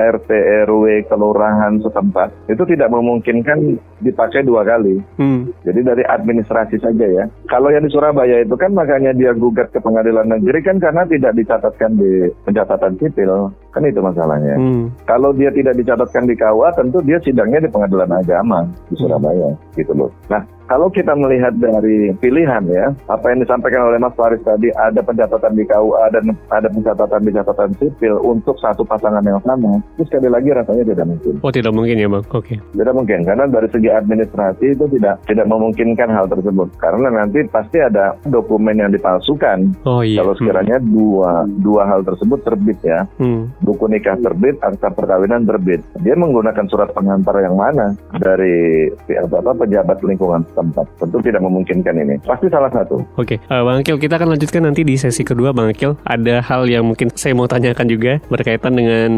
RT 0.00 0.30
RW 0.64 1.04
kelurahan 1.12 1.76
setempat 1.84 2.32
itu 2.48 2.62
tidak 2.64 2.88
memungkinkan 2.88 3.76
dipakai 4.00 4.40
dua 4.40 4.64
kali. 4.64 4.96
Hmm. 5.20 5.52
Jadi 5.60 5.80
dari 5.84 6.02
administrasi 6.08 6.80
saja 6.80 7.06
ya. 7.06 7.24
Kalau 7.52 7.68
yang 7.68 7.84
di 7.84 7.92
Surabaya 7.92 8.40
itu 8.40 8.56
kan 8.56 8.72
makanya 8.72 9.12
dia 9.12 9.36
gugat 9.36 9.68
ke 9.68 9.78
pengadilan 9.84 10.32
negeri 10.32 10.64
kan 10.64 10.80
karena 10.80 11.04
tidak 11.04 11.36
dicatatkan 11.36 12.00
di 12.00 12.32
pencatatan 12.48 12.96
sipil. 12.96 13.52
Kan 13.70 13.86
itu 13.86 14.02
masalahnya. 14.02 14.58
Hmm. 14.58 14.90
Kalau 15.06 15.30
dia 15.30 15.50
tidak 15.54 15.78
dicatatkan 15.78 16.26
di 16.26 16.34
KUA 16.34 16.68
tentu 16.74 16.98
dia 17.06 17.18
sidangnya 17.22 17.62
di 17.62 17.70
pengadilan 17.70 18.10
agama 18.10 18.66
di 18.90 18.94
Surabaya 18.98 19.54
gitu 19.78 19.94
loh. 19.94 20.10
Nah, 20.26 20.42
kalau 20.70 20.86
kita 20.86 21.18
melihat 21.18 21.50
dari 21.58 22.14
pilihan 22.22 22.62
ya, 22.70 22.94
apa 23.10 23.34
yang 23.34 23.42
disampaikan 23.42 23.90
oleh 23.90 23.98
Mas 23.98 24.14
Faris 24.14 24.38
tadi, 24.46 24.70
ada 24.78 25.02
pencatatan 25.02 25.58
di 25.58 25.66
KUA 25.66 26.14
dan 26.14 26.30
ada 26.46 26.70
pencatatan 26.70 27.26
di 27.26 27.30
catatan 27.34 27.70
sipil 27.74 28.14
untuk 28.22 28.54
satu 28.62 28.86
pasangan 28.86 29.18
yang 29.26 29.42
sama, 29.42 29.82
itu 29.98 30.06
sekali 30.06 30.30
lagi 30.30 30.54
rasanya 30.54 30.86
tidak 30.86 31.10
mungkin. 31.10 31.34
Oh 31.42 31.50
tidak 31.50 31.74
mungkin 31.74 31.98
ya 31.98 32.06
bang? 32.06 32.22
Oke. 32.30 32.54
Tidak 32.62 32.94
mungkin 32.94 33.26
karena 33.26 33.50
dari 33.50 33.66
segi 33.66 33.90
administrasi 33.90 34.64
itu 34.78 34.86
tidak 34.94 35.18
tidak 35.26 35.46
memungkinkan 35.50 36.06
hal 36.06 36.30
tersebut 36.30 36.70
karena 36.78 37.08
nanti 37.18 37.42
pasti 37.50 37.82
ada 37.82 38.14
dokumen 38.30 38.78
yang 38.78 38.94
dipalsukan. 38.94 39.74
Oh 39.82 40.06
iya. 40.06 40.22
Kalau 40.22 40.38
sekiranya 40.38 40.78
dua 40.78 41.50
dua 41.66 41.82
hal 41.90 42.06
tersebut 42.06 42.46
terbit 42.46 42.78
ya, 42.86 43.02
Hmm. 43.18 43.50
Buku 43.60 43.86
nikah 43.86 44.16
terbit, 44.20 44.56
akta 44.60 44.92
perkawinan 44.92 45.44
terbit. 45.44 45.80
Dia 46.00 46.16
menggunakan 46.16 46.66
surat 46.68 46.90
pengantar 46.92 47.36
yang 47.40 47.56
mana 47.56 47.94
dari 48.16 48.88
pihak 49.06 49.30
apa 49.30 49.52
pejabat 49.54 50.00
lingkungan 50.02 50.44
setempat. 50.50 50.86
Tentu 50.98 51.18
tidak 51.22 51.42
memungkinkan 51.44 51.94
ini. 51.96 52.14
Pasti 52.24 52.48
salah 52.48 52.72
satu. 52.72 53.00
Oke, 53.16 53.36
Eh, 53.40 53.62
Bang 53.62 53.80
Akil, 53.80 53.98
kita 53.98 54.16
akan 54.16 54.36
lanjutkan 54.36 54.62
nanti 54.62 54.82
di 54.82 54.94
sesi 54.94 55.22
kedua, 55.22 55.50
Bang 55.50 55.70
Akil. 55.70 55.96
Ada 56.04 56.40
hal 56.44 56.66
yang 56.68 56.86
mungkin 56.86 57.12
saya 57.14 57.36
mau 57.36 57.46
tanyakan 57.46 57.86
juga 57.88 58.18
berkaitan 58.28 58.76
dengan 58.76 59.10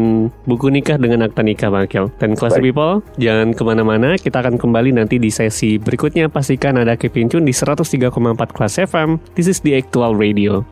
buku 0.45 0.67
nikah 0.69 0.97
dengan 0.99 1.23
akta 1.27 1.41
nikah, 1.43 1.69
Bang 1.69 1.85
Akil. 1.87 2.09
Dan 2.19 2.35
Classy 2.35 2.59
Baik. 2.59 2.65
People, 2.73 2.95
jangan 3.17 3.53
ke 3.53 3.61
mana-mana. 3.63 4.09
Kita 4.19 4.43
akan 4.43 4.59
kembali 4.59 4.95
nanti 4.95 5.17
di 5.19 5.29
sesi 5.29 5.79
berikutnya. 5.79 6.27
Pastikan 6.27 6.79
ada 6.79 6.97
Kevin 6.99 7.29
Chun 7.29 7.43
di 7.45 7.53
103,4 7.53 8.09
Kelas 8.51 8.75
FM. 8.79 9.21
This 9.37 9.47
is 9.47 9.61
the 9.61 9.77
Actual 9.77 10.17
Radio. 10.17 10.65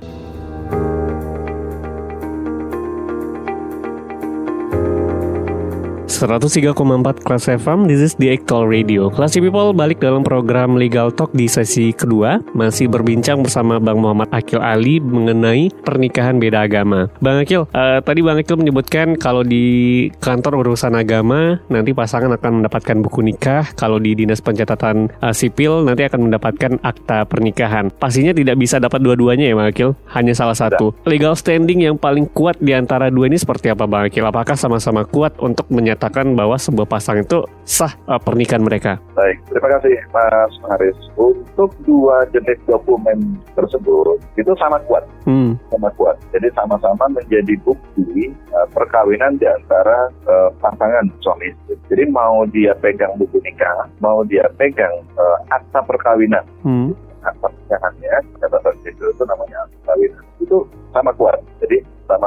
103,4 6.21 6.77
Kelas 7.25 7.49
FM, 7.49 7.89
this 7.89 7.97
is 7.97 8.13
the 8.21 8.29
Actual 8.29 8.69
Radio. 8.69 9.09
Classy 9.09 9.41
People 9.41 9.73
balik 9.73 9.97
dalam 9.97 10.21
program 10.21 10.77
Legal 10.77 11.09
Talk 11.09 11.33
di 11.33 11.49
sesi 11.49 11.89
kedua, 11.89 12.37
masih 12.53 12.85
berbincang 12.85 13.41
bersama 13.41 13.81
Bang 13.81 13.97
Muhammad 13.97 14.29
Akil 14.29 14.61
Ali 14.61 15.01
mengenai 15.01 15.73
pernikahan 15.81 16.37
beda 16.37 16.69
agama. 16.69 17.09
Bang 17.17 17.41
Akil, 17.41 17.65
eh, 17.73 18.05
tadi 18.05 18.21
Bang 18.21 18.37
Akil 18.37 18.53
menyebutkan 18.53 19.17
kalau 19.17 19.41
di 19.41 19.65
kantor 20.21 20.61
urusan 20.61 20.93
agama 20.93 21.57
nanti 21.73 21.89
pasangan 21.89 22.37
akan 22.37 22.61
mendapatkan 22.61 22.97
buku 23.01 23.25
nikah, 23.25 23.73
kalau 23.73 23.97
di 23.97 24.13
dinas 24.13 24.45
pencatatan 24.45 25.09
eh, 25.09 25.33
sipil 25.33 25.81
nanti 25.81 26.05
akan 26.05 26.29
mendapatkan 26.29 26.77
akta 26.85 27.25
pernikahan. 27.25 27.89
Pastinya 27.97 28.29
tidak 28.29 28.61
bisa 28.61 28.77
dapat 28.77 29.01
dua-duanya 29.01 29.49
ya 29.49 29.57
Bang 29.57 29.73
Akil, 29.73 29.89
hanya 30.13 30.37
salah 30.37 30.53
satu. 30.53 30.93
Legal 31.09 31.33
standing 31.33 31.81
yang 31.81 31.97
paling 31.97 32.29
kuat 32.29 32.61
di 32.61 32.77
antara 32.77 33.09
dua 33.09 33.25
ini 33.25 33.41
seperti 33.41 33.73
apa 33.73 33.89
Bang 33.89 34.05
Akil? 34.05 34.21
Apakah 34.21 34.53
sama-sama 34.53 35.01
kuat 35.01 35.33
untuk 35.41 35.65
menyatakan 35.73 36.10
bahwa 36.11 36.59
sebuah 36.59 36.87
pasangan 36.87 37.23
itu 37.23 37.39
sah 37.63 37.95
eh, 37.95 38.19
pernikahan 38.21 38.61
mereka? 38.61 38.99
Baik, 39.15 39.39
terima 39.47 39.79
kasih 39.79 39.95
Mas 40.11 40.53
Haris. 40.67 40.97
Untuk 41.15 41.71
dua 41.87 42.27
jenis 42.35 42.59
dokumen 42.67 43.39
tersebut 43.55 44.19
itu 44.35 44.51
sama 44.59 44.79
kuat, 44.87 45.03
Hmm, 45.25 45.53
sama 45.69 45.89
kuat. 45.99 46.17
Jadi 46.33 46.49
sama-sama 46.57 47.05
menjadi 47.11 47.53
bukti 47.61 48.33
uh, 48.55 48.67
perkawinan 48.73 49.37
di 49.37 49.45
antara 49.45 50.09
uh, 50.25 50.49
pasangan 50.57 51.09
suami 51.21 51.51
istri. 51.51 51.75
Jadi 51.91 52.03
mau 52.09 52.45
dia 52.49 52.73
pegang 52.79 53.13
buku 53.19 53.37
nikah, 53.43 53.85
mau 54.01 54.25
dia 54.25 54.47
pegang 54.57 55.03
uh, 55.19 55.37
akta 55.53 55.83
perkawinan, 55.85 56.41
hmm, 56.65 56.95
akta 57.21 57.49
pernikahannya, 57.49 58.15
catatan 58.41 58.75
sipil 58.81 59.09
itu 59.13 59.23
namanya 59.27 59.57
akta 59.67 59.77
perkawinan. 59.85 60.23
Itu 60.41 60.57
sama 60.95 61.11
kuat. 61.13 61.40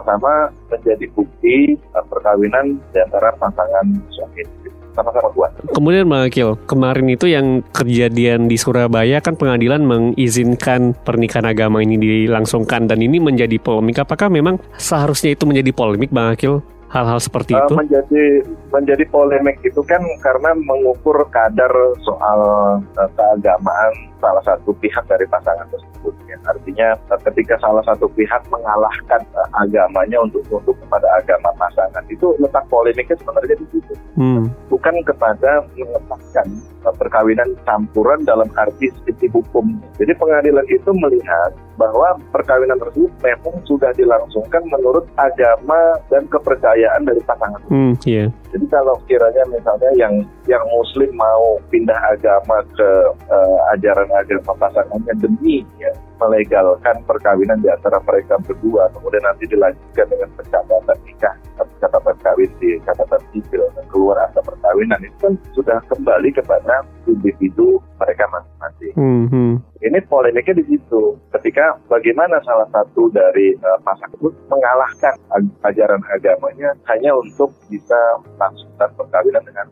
Sama-sama 0.04 0.52
menjadi 0.68 1.08
bukti 1.16 1.80
uh, 1.96 2.04
perkawinan 2.04 2.76
di 2.92 2.98
antara 3.00 3.32
pasangan 3.40 3.88
suami 4.12 4.44
istri. 4.44 4.68
Sama-sama 4.92 5.32
kuat. 5.32 5.50
Kemudian 5.72 6.06
Bang 6.06 6.28
Akil, 6.28 6.60
kemarin 6.68 7.08
itu 7.08 7.26
yang 7.26 7.64
kejadian 7.72 8.46
di 8.46 8.60
Surabaya 8.60 9.18
kan 9.24 9.34
pengadilan 9.34 9.80
mengizinkan 9.80 10.92
pernikahan 11.08 11.48
agama 11.48 11.80
ini 11.80 11.96
dilangsungkan 11.96 12.86
dan 12.86 13.00
ini 13.00 13.16
menjadi 13.16 13.56
polemik. 13.58 14.04
Apakah 14.04 14.28
memang 14.28 14.60
seharusnya 14.76 15.32
itu 15.32 15.48
menjadi 15.48 15.72
polemik 15.72 16.12
Bang 16.12 16.36
Akil? 16.36 16.60
Hal-hal 16.92 17.18
seperti 17.18 17.56
Uh, 17.56 17.64
itu? 17.64 17.74
menjadi 17.74 18.24
menjadi 18.70 19.04
polemik 19.08 19.58
itu 19.64 19.82
kan 19.82 19.98
karena 20.20 20.54
mengukur 20.54 21.26
kadar 21.32 21.72
soal 22.04 22.40
uh, 22.78 23.08
keagamaan 23.18 24.13
salah 24.24 24.40
satu 24.48 24.72
pihak 24.80 25.04
dari 25.04 25.28
pasangan 25.28 25.68
tersebut. 25.68 26.16
Ya. 26.24 26.40
Artinya 26.48 26.88
uh, 27.12 27.20
ketika 27.28 27.60
salah 27.60 27.84
satu 27.84 28.08
pihak 28.16 28.40
mengalahkan 28.48 29.20
uh, 29.36 29.48
agamanya 29.60 30.24
untuk 30.24 30.40
tunduk 30.48 30.72
kepada 30.80 31.04
agama 31.20 31.52
pasangan 31.60 32.00
itu 32.08 32.32
letak 32.40 32.64
polemiknya 32.72 33.20
sebenarnya 33.20 33.60
di 33.60 33.66
situ, 33.68 33.92
Hmm, 34.14 34.46
bukan 34.70 34.94
kepada 35.04 35.66
meletakkan 35.74 36.46
uh, 36.88 36.94
perkawinan 36.96 37.52
campuran 37.68 38.24
dalam 38.24 38.48
arti 38.56 38.88
sisi 39.04 39.28
hukum. 39.28 39.76
Jadi 40.00 40.16
pengadilan 40.16 40.64
itu 40.72 40.90
melihat 40.96 41.52
bahwa 41.74 42.14
perkawinan 42.30 42.78
tersebut 42.78 43.10
memang 43.20 43.58
sudah 43.66 43.90
dilangsungkan 43.98 44.62
menurut 44.70 45.02
agama 45.18 45.98
dan 46.06 46.22
kepercayaan 46.30 47.02
dari 47.02 47.18
pasangan. 47.26 47.60
hmm, 47.66 47.92
iya. 48.06 48.30
Jadi 48.54 48.66
kalau 48.70 48.94
kiranya 49.10 49.42
misalnya 49.50 49.90
yang 49.98 50.14
yang 50.46 50.62
Muslim 50.70 51.10
mau 51.18 51.58
pindah 51.74 51.98
agama 52.14 52.62
ke 52.78 52.90
eh, 53.10 53.58
ajaran 53.74 54.06
agama 54.14 54.52
pasangannya 54.56 55.14
demi 55.18 55.66
ya, 55.82 55.90
melegalkan 56.22 57.02
perkawinan 57.04 57.58
di 57.60 57.68
antara 57.68 57.98
mereka 58.06 58.38
berdua, 58.46 58.86
kemudian 58.94 59.24
nanti 59.26 59.44
dilanjutkan 59.50 60.06
dengan 60.08 60.30
pencatatan 60.38 60.98
nikah, 61.04 61.34
pencatatan 61.58 62.16
kawin 62.22 62.50
di 62.62 62.70
catatan 62.86 63.22
sipil 63.34 63.66
dan 63.74 63.84
keluar 63.90 64.16
akta 64.24 64.40
perkawinan 64.40 65.00
itu 65.02 65.16
kan 65.20 65.34
sudah 65.52 65.78
kembali 65.90 66.30
kepada 66.32 66.86
individu 67.04 67.82
mereka 68.00 68.24
masing-masing. 68.30 68.94
Hmm, 68.96 69.26
hmm. 69.28 69.54
Ini 69.84 69.98
polemiknya 70.08 70.64
di 70.64 70.64
situ. 70.74 71.20
Ketika 71.28 71.76
bagaimana 71.92 72.40
salah 72.40 72.64
satu 72.72 73.12
dari 73.12 73.52
uh, 73.60 73.78
pasangan 73.84 74.32
mengalahkan 74.48 75.14
ag- 75.36 75.56
ajaran 75.68 76.00
agamanya 76.16 76.72
hanya 76.88 77.12
untuk 77.12 77.52
bisa 77.68 77.98
melangsungkan 78.24 78.88
perkawinan 78.96 79.44
dengan 79.44 79.66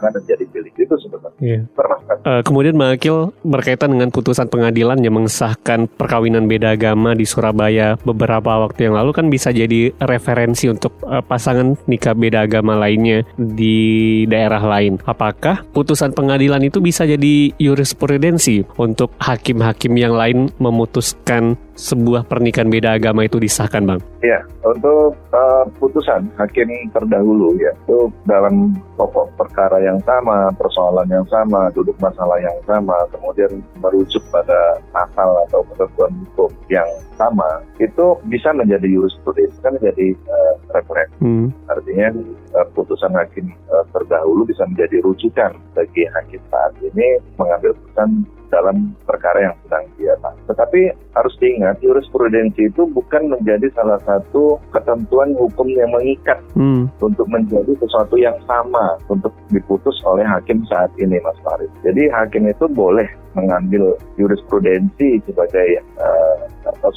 uh, 0.00 0.08
pasangan 0.08 0.16
dan 0.16 0.24
jadi 0.24 0.44
pilih 0.48 0.72
itu 0.72 0.94
sebenarnya 0.96 1.40
Iya. 1.40 1.60
permasalahan. 1.76 2.18
Eh, 2.20 2.42
kemudian 2.44 2.74
Bang 2.76 2.92
Akil 2.96 3.16
berkaitan 3.44 3.90
dengan 3.92 4.08
putusan 4.08 4.48
pengadilan 4.48 5.00
yang 5.04 5.14
mengesahkan 5.20 5.88
perkawinan 5.88 6.48
beda 6.48 6.76
agama 6.76 7.12
di 7.12 7.28
Surabaya 7.28 8.00
beberapa 8.00 8.64
waktu 8.64 8.88
yang 8.88 8.96
lalu 8.96 9.12
kan 9.12 9.26
bisa 9.28 9.52
jadi 9.52 9.92
referensi 10.00 10.72
untuk 10.72 10.96
eh, 11.04 11.20
pasangan 11.20 11.76
nikah 11.84 12.16
beda 12.16 12.48
agama 12.48 12.76
lainnya 12.80 13.28
di 13.36 14.24
daerah 14.24 14.64
lain. 14.64 14.96
Apakah 15.04 15.64
putusan 15.76 16.16
pengadilan 16.16 16.64
itu 16.64 16.80
bisa 16.80 17.04
jadi 17.04 17.52
jurisprudensi 17.60 18.64
untuk 18.80 19.12
hakim-hakim 19.20 19.92
yang 19.96 20.16
lain 20.16 20.48
memutuskan 20.56 21.60
sebuah 21.80 22.28
pernikahan 22.28 22.68
beda 22.68 23.00
agama 23.00 23.24
itu 23.24 23.40
disahkan, 23.40 23.88
Bang? 23.88 24.00
Ya, 24.20 24.44
untuk 24.60 25.16
uh, 25.32 25.64
putusan 25.80 26.28
hakim 26.36 26.68
terdahulu 26.92 27.56
ya, 27.56 27.72
itu 27.72 28.12
dalam 28.28 28.76
pokok 29.00 29.32
perkara 29.40 29.80
yang 29.80 29.96
sama, 30.04 30.52
persoalan 30.60 31.08
yang 31.08 31.24
sama, 31.32 31.72
duduk 31.72 31.96
masalah 31.96 32.36
yang 32.36 32.58
sama, 32.68 32.94
kemudian 33.08 33.64
merujuk 33.80 34.20
pada 34.28 34.76
pasal 34.92 35.32
atau 35.48 35.64
ketentuan 35.72 36.12
hukum 36.28 36.52
yang 36.68 36.88
sama, 37.16 37.64
itu 37.80 38.06
bisa 38.28 38.52
menjadi 38.52 38.84
jurisprudensi, 38.84 39.56
bisa 39.56 39.68
menjadi 39.72 40.12
uh, 40.28 40.54
referensi. 40.74 41.18
Hmm. 41.20 41.48
Artinya 41.68 42.08
uh, 42.56 42.66
putusan 42.74 43.12
hakim 43.14 43.52
uh, 43.70 43.84
terdahulu 43.94 44.46
bisa 44.46 44.64
menjadi 44.66 45.02
rujukan 45.02 45.56
bagi 45.74 46.06
hakim 46.18 46.40
saat 46.50 46.72
ini 46.82 47.18
mengambil 47.38 47.74
putusan 47.76 48.26
dalam 48.50 48.92
perkara 49.06 49.46
yang 49.50 49.54
sedang 49.62 49.86
dia 49.94 50.14
tangani. 50.18 50.42
Tetapi 50.50 50.80
harus 51.14 51.34
diingat, 51.38 51.78
jurisprudensi 51.78 52.66
itu 52.66 52.82
bukan 52.90 53.30
menjadi 53.30 53.70
salah 53.78 54.02
satu 54.02 54.58
ketentuan 54.74 55.32
hukum 55.38 55.70
yang 55.70 55.90
mengikat 55.94 56.42
Hmm. 56.58 56.90
untuk 56.98 57.30
menjadi 57.30 57.70
sesuatu 57.78 58.18
yang 58.18 58.34
sama 58.44 58.98
untuk 59.06 59.30
diputus 59.54 59.94
oleh 60.02 60.26
hakim 60.26 60.66
saat 60.66 60.90
ini, 60.98 61.22
Mas 61.22 61.38
Farid. 61.46 61.70
Jadi 61.86 62.10
hakim 62.10 62.50
itu 62.50 62.66
boleh 62.66 63.06
mengambil 63.34 63.94
jurisprudensi 64.18 65.22
sebagai 65.26 65.80
eh, 65.80 66.38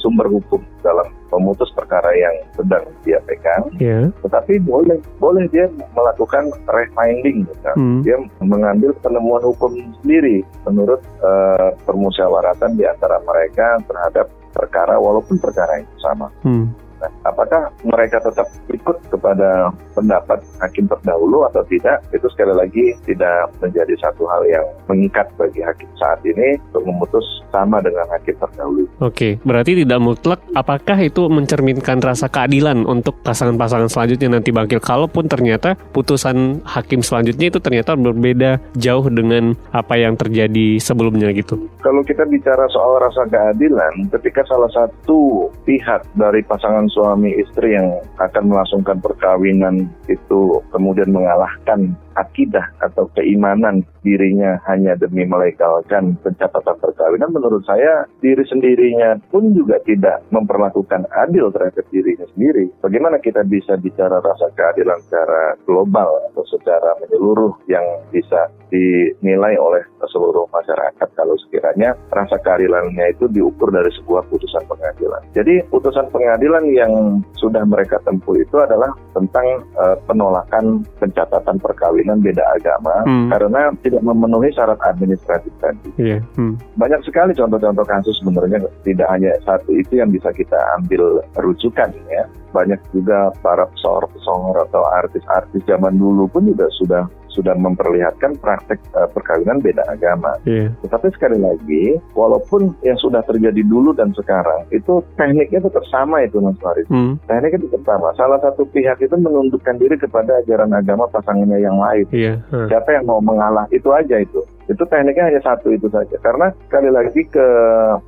sumber 0.00 0.28
hukum 0.28 0.60
dalam 0.84 1.08
memutus 1.32 1.72
perkara 1.74 2.12
yang 2.14 2.34
sedang 2.54 2.84
dia 3.02 3.18
pegang, 3.24 3.64
Ya. 3.80 4.12
tetapi 4.22 4.60
boleh 4.62 5.00
boleh 5.18 5.48
dia 5.50 5.66
melakukan 5.96 6.52
refinding, 6.68 7.48
misalnya. 7.48 7.74
Hmm. 7.74 8.00
dia 8.04 8.16
mengambil 8.44 8.92
penemuan 9.02 9.42
hukum 9.42 9.72
sendiri 10.02 10.44
menurut 10.68 11.00
eh, 11.24 11.68
permusyawaratan 11.88 12.76
di 12.78 12.84
antara 12.86 13.18
mereka 13.24 13.80
terhadap 13.88 14.26
perkara 14.54 14.94
walaupun 15.00 15.40
perkara 15.42 15.82
yang 15.82 15.88
sama. 15.98 16.30
Hmm. 16.46 16.70
Nah, 17.04 17.12
apakah 17.28 17.68
mereka 17.84 18.16
tetap 18.24 18.48
ikut 18.72 18.96
kepada 19.12 19.68
pendapat 19.92 20.40
hakim 20.64 20.88
terdahulu 20.88 21.44
atau 21.52 21.60
tidak? 21.68 22.00
Itu 22.16 22.32
sekali 22.32 22.56
lagi 22.56 22.96
tidak 23.04 23.52
menjadi 23.60 23.92
satu 24.00 24.24
hal 24.24 24.40
yang 24.48 24.64
mengikat 24.88 25.28
bagi 25.36 25.60
hakim 25.60 25.88
saat 26.00 26.24
ini 26.24 26.56
untuk 26.72 26.88
memutus 26.88 27.26
sama 27.52 27.84
dengan 27.84 28.08
hakim 28.08 28.32
terdahulu. 28.40 28.88
Oke, 29.04 29.36
berarti 29.44 29.84
tidak 29.84 30.00
mutlak. 30.00 30.40
Apakah 30.56 30.96
itu 31.04 31.28
mencerminkan 31.28 32.00
rasa 32.00 32.32
keadilan 32.32 32.88
untuk 32.88 33.20
pasangan-pasangan 33.20 33.92
selanjutnya 33.92 34.40
nanti 34.40 34.48
bangkil? 34.48 34.80
Kalaupun 34.80 35.28
ternyata 35.28 35.76
putusan 35.92 36.64
hakim 36.64 37.04
selanjutnya 37.04 37.52
itu 37.52 37.60
ternyata 37.60 37.94
berbeda 37.94 38.58
jauh 38.80 39.04
dengan 39.12 39.52
apa 39.76 40.00
yang 40.00 40.16
terjadi 40.16 40.80
sebelumnya 40.80 41.30
gitu. 41.36 41.60
Kalau 41.84 42.00
kita 42.00 42.24
bicara 42.24 42.64
soal 42.72 42.96
rasa 42.98 43.28
keadilan, 43.28 44.08
ketika 44.08 44.40
salah 44.48 44.72
satu 44.72 45.52
pihak 45.68 46.02
dari 46.16 46.40
pasangan 46.42 46.88
suami 46.94 47.34
istri 47.42 47.74
yang 47.74 47.98
akan 48.22 48.54
melangsungkan 48.54 49.02
perkawinan 49.02 49.90
itu 50.06 50.62
kemudian 50.70 51.10
mengalahkan 51.10 51.98
akidah 52.14 52.66
atau 52.82 53.10
keimanan 53.14 53.82
dirinya 54.04 54.60
hanya 54.68 54.94
demi 55.00 55.24
melegalkan 55.24 56.14
pencatatan 56.20 56.76
perkawinan, 56.78 57.32
menurut 57.32 57.64
saya 57.64 58.04
diri 58.20 58.44
sendirinya 58.44 59.16
pun 59.32 59.56
juga 59.56 59.80
tidak 59.82 60.20
memperlakukan 60.28 61.08
adil 61.24 61.48
terhadap 61.50 61.84
dirinya 61.88 62.28
sendiri. 62.36 62.68
Bagaimana 62.84 63.16
kita 63.18 63.42
bisa 63.48 63.80
bicara 63.80 64.20
rasa 64.20 64.52
keadilan 64.52 65.00
secara 65.08 65.56
global 65.64 66.10
atau 66.32 66.44
secara 66.52 66.94
menyeluruh 67.00 67.56
yang 67.66 67.84
bisa 68.12 68.52
dinilai 68.68 69.56
oleh 69.56 69.82
seluruh 70.10 70.44
masyarakat 70.52 71.08
kalau 71.16 71.34
sekiranya 71.46 71.96
rasa 72.12 72.36
keadilannya 72.44 73.16
itu 73.16 73.24
diukur 73.32 73.72
dari 73.72 73.88
sebuah 74.02 74.28
putusan 74.28 74.62
pengadilan. 74.68 75.22
Jadi 75.32 75.64
putusan 75.72 76.12
pengadilan 76.12 76.64
yang 76.70 76.92
sudah 77.40 77.64
mereka 77.64 77.96
tempuh 78.04 78.36
itu 78.36 78.56
adalah 78.60 78.92
tentang 79.16 79.46
eh, 79.80 79.96
penolakan 80.04 80.84
pencatatan 81.00 81.56
perkawinan 81.58 82.03
beda 82.20 82.44
agama 82.52 82.92
Hmm. 83.08 83.28
karena 83.32 83.72
tidak 83.80 84.02
memenuhi 84.04 84.52
syarat 84.52 84.76
administratif 84.84 85.50
tadi. 85.58 85.88
Iya. 85.96 86.20
Hmm. 86.36 86.60
Banyak 86.76 87.00
sekali 87.08 87.32
contoh-contoh 87.32 87.84
kasus 87.88 88.20
sebenarnya 88.20 88.60
tidak 88.84 89.08
hanya 89.08 89.32
satu 89.48 89.72
itu 89.72 89.96
yang 89.96 90.12
bisa 90.12 90.28
kita 90.36 90.56
ambil 90.76 91.24
rujukan 91.40 91.88
ya. 92.12 92.24
Banyak 92.52 92.78
juga 92.92 93.32
para 93.42 93.66
pesohor-pesohor 93.72 94.68
atau 94.70 94.82
artis-artis 94.94 95.64
zaman 95.64 95.96
dulu 95.96 96.28
pun 96.30 96.46
juga 96.46 96.68
sudah 96.76 97.02
sudah 97.34 97.58
memperlihatkan 97.58 98.38
praktek 98.38 98.78
eh, 98.94 99.08
perkawinan 99.10 99.58
beda 99.58 99.82
agama. 99.90 100.38
Iya. 100.46 100.70
Tetapi 100.86 101.10
sekali 101.12 101.38
lagi, 101.42 101.98
walaupun 102.14 102.72
yang 102.86 102.96
sudah 103.02 103.20
terjadi 103.26 103.60
dulu 103.66 103.90
dan 103.92 104.14
sekarang 104.14 104.64
itu 104.70 105.02
tekniknya 105.18 105.66
tetap 105.66 105.82
sama 105.90 106.22
itu 106.22 106.38
Mas 106.38 106.56
Farid. 106.62 106.86
Hmm. 106.86 107.18
Tekniknya 107.26 107.66
tetap 107.66 107.82
sama. 107.84 108.14
Salah 108.14 108.38
satu 108.40 108.62
pihak 108.70 109.02
itu 109.02 109.14
menundukkan 109.18 109.76
diri 109.76 109.98
kepada 109.98 110.40
ajaran 110.46 110.70
agama 110.70 111.10
pasangannya 111.10 111.58
yang 111.58 111.76
lain. 111.76 112.06
Iya. 112.14 112.38
Hmm. 112.54 112.70
Siapa 112.70 112.94
yang 112.94 113.04
mau 113.10 113.18
mengalah 113.18 113.66
itu 113.74 113.90
aja 113.90 114.22
itu. 114.22 114.40
Itu 114.70 114.82
tekniknya 114.88 115.28
hanya 115.28 115.42
satu 115.44 115.72
itu 115.72 115.86
saja. 115.92 116.16
Karena 116.24 116.48
sekali 116.68 116.88
lagi 116.88 117.22
ke 117.28 117.46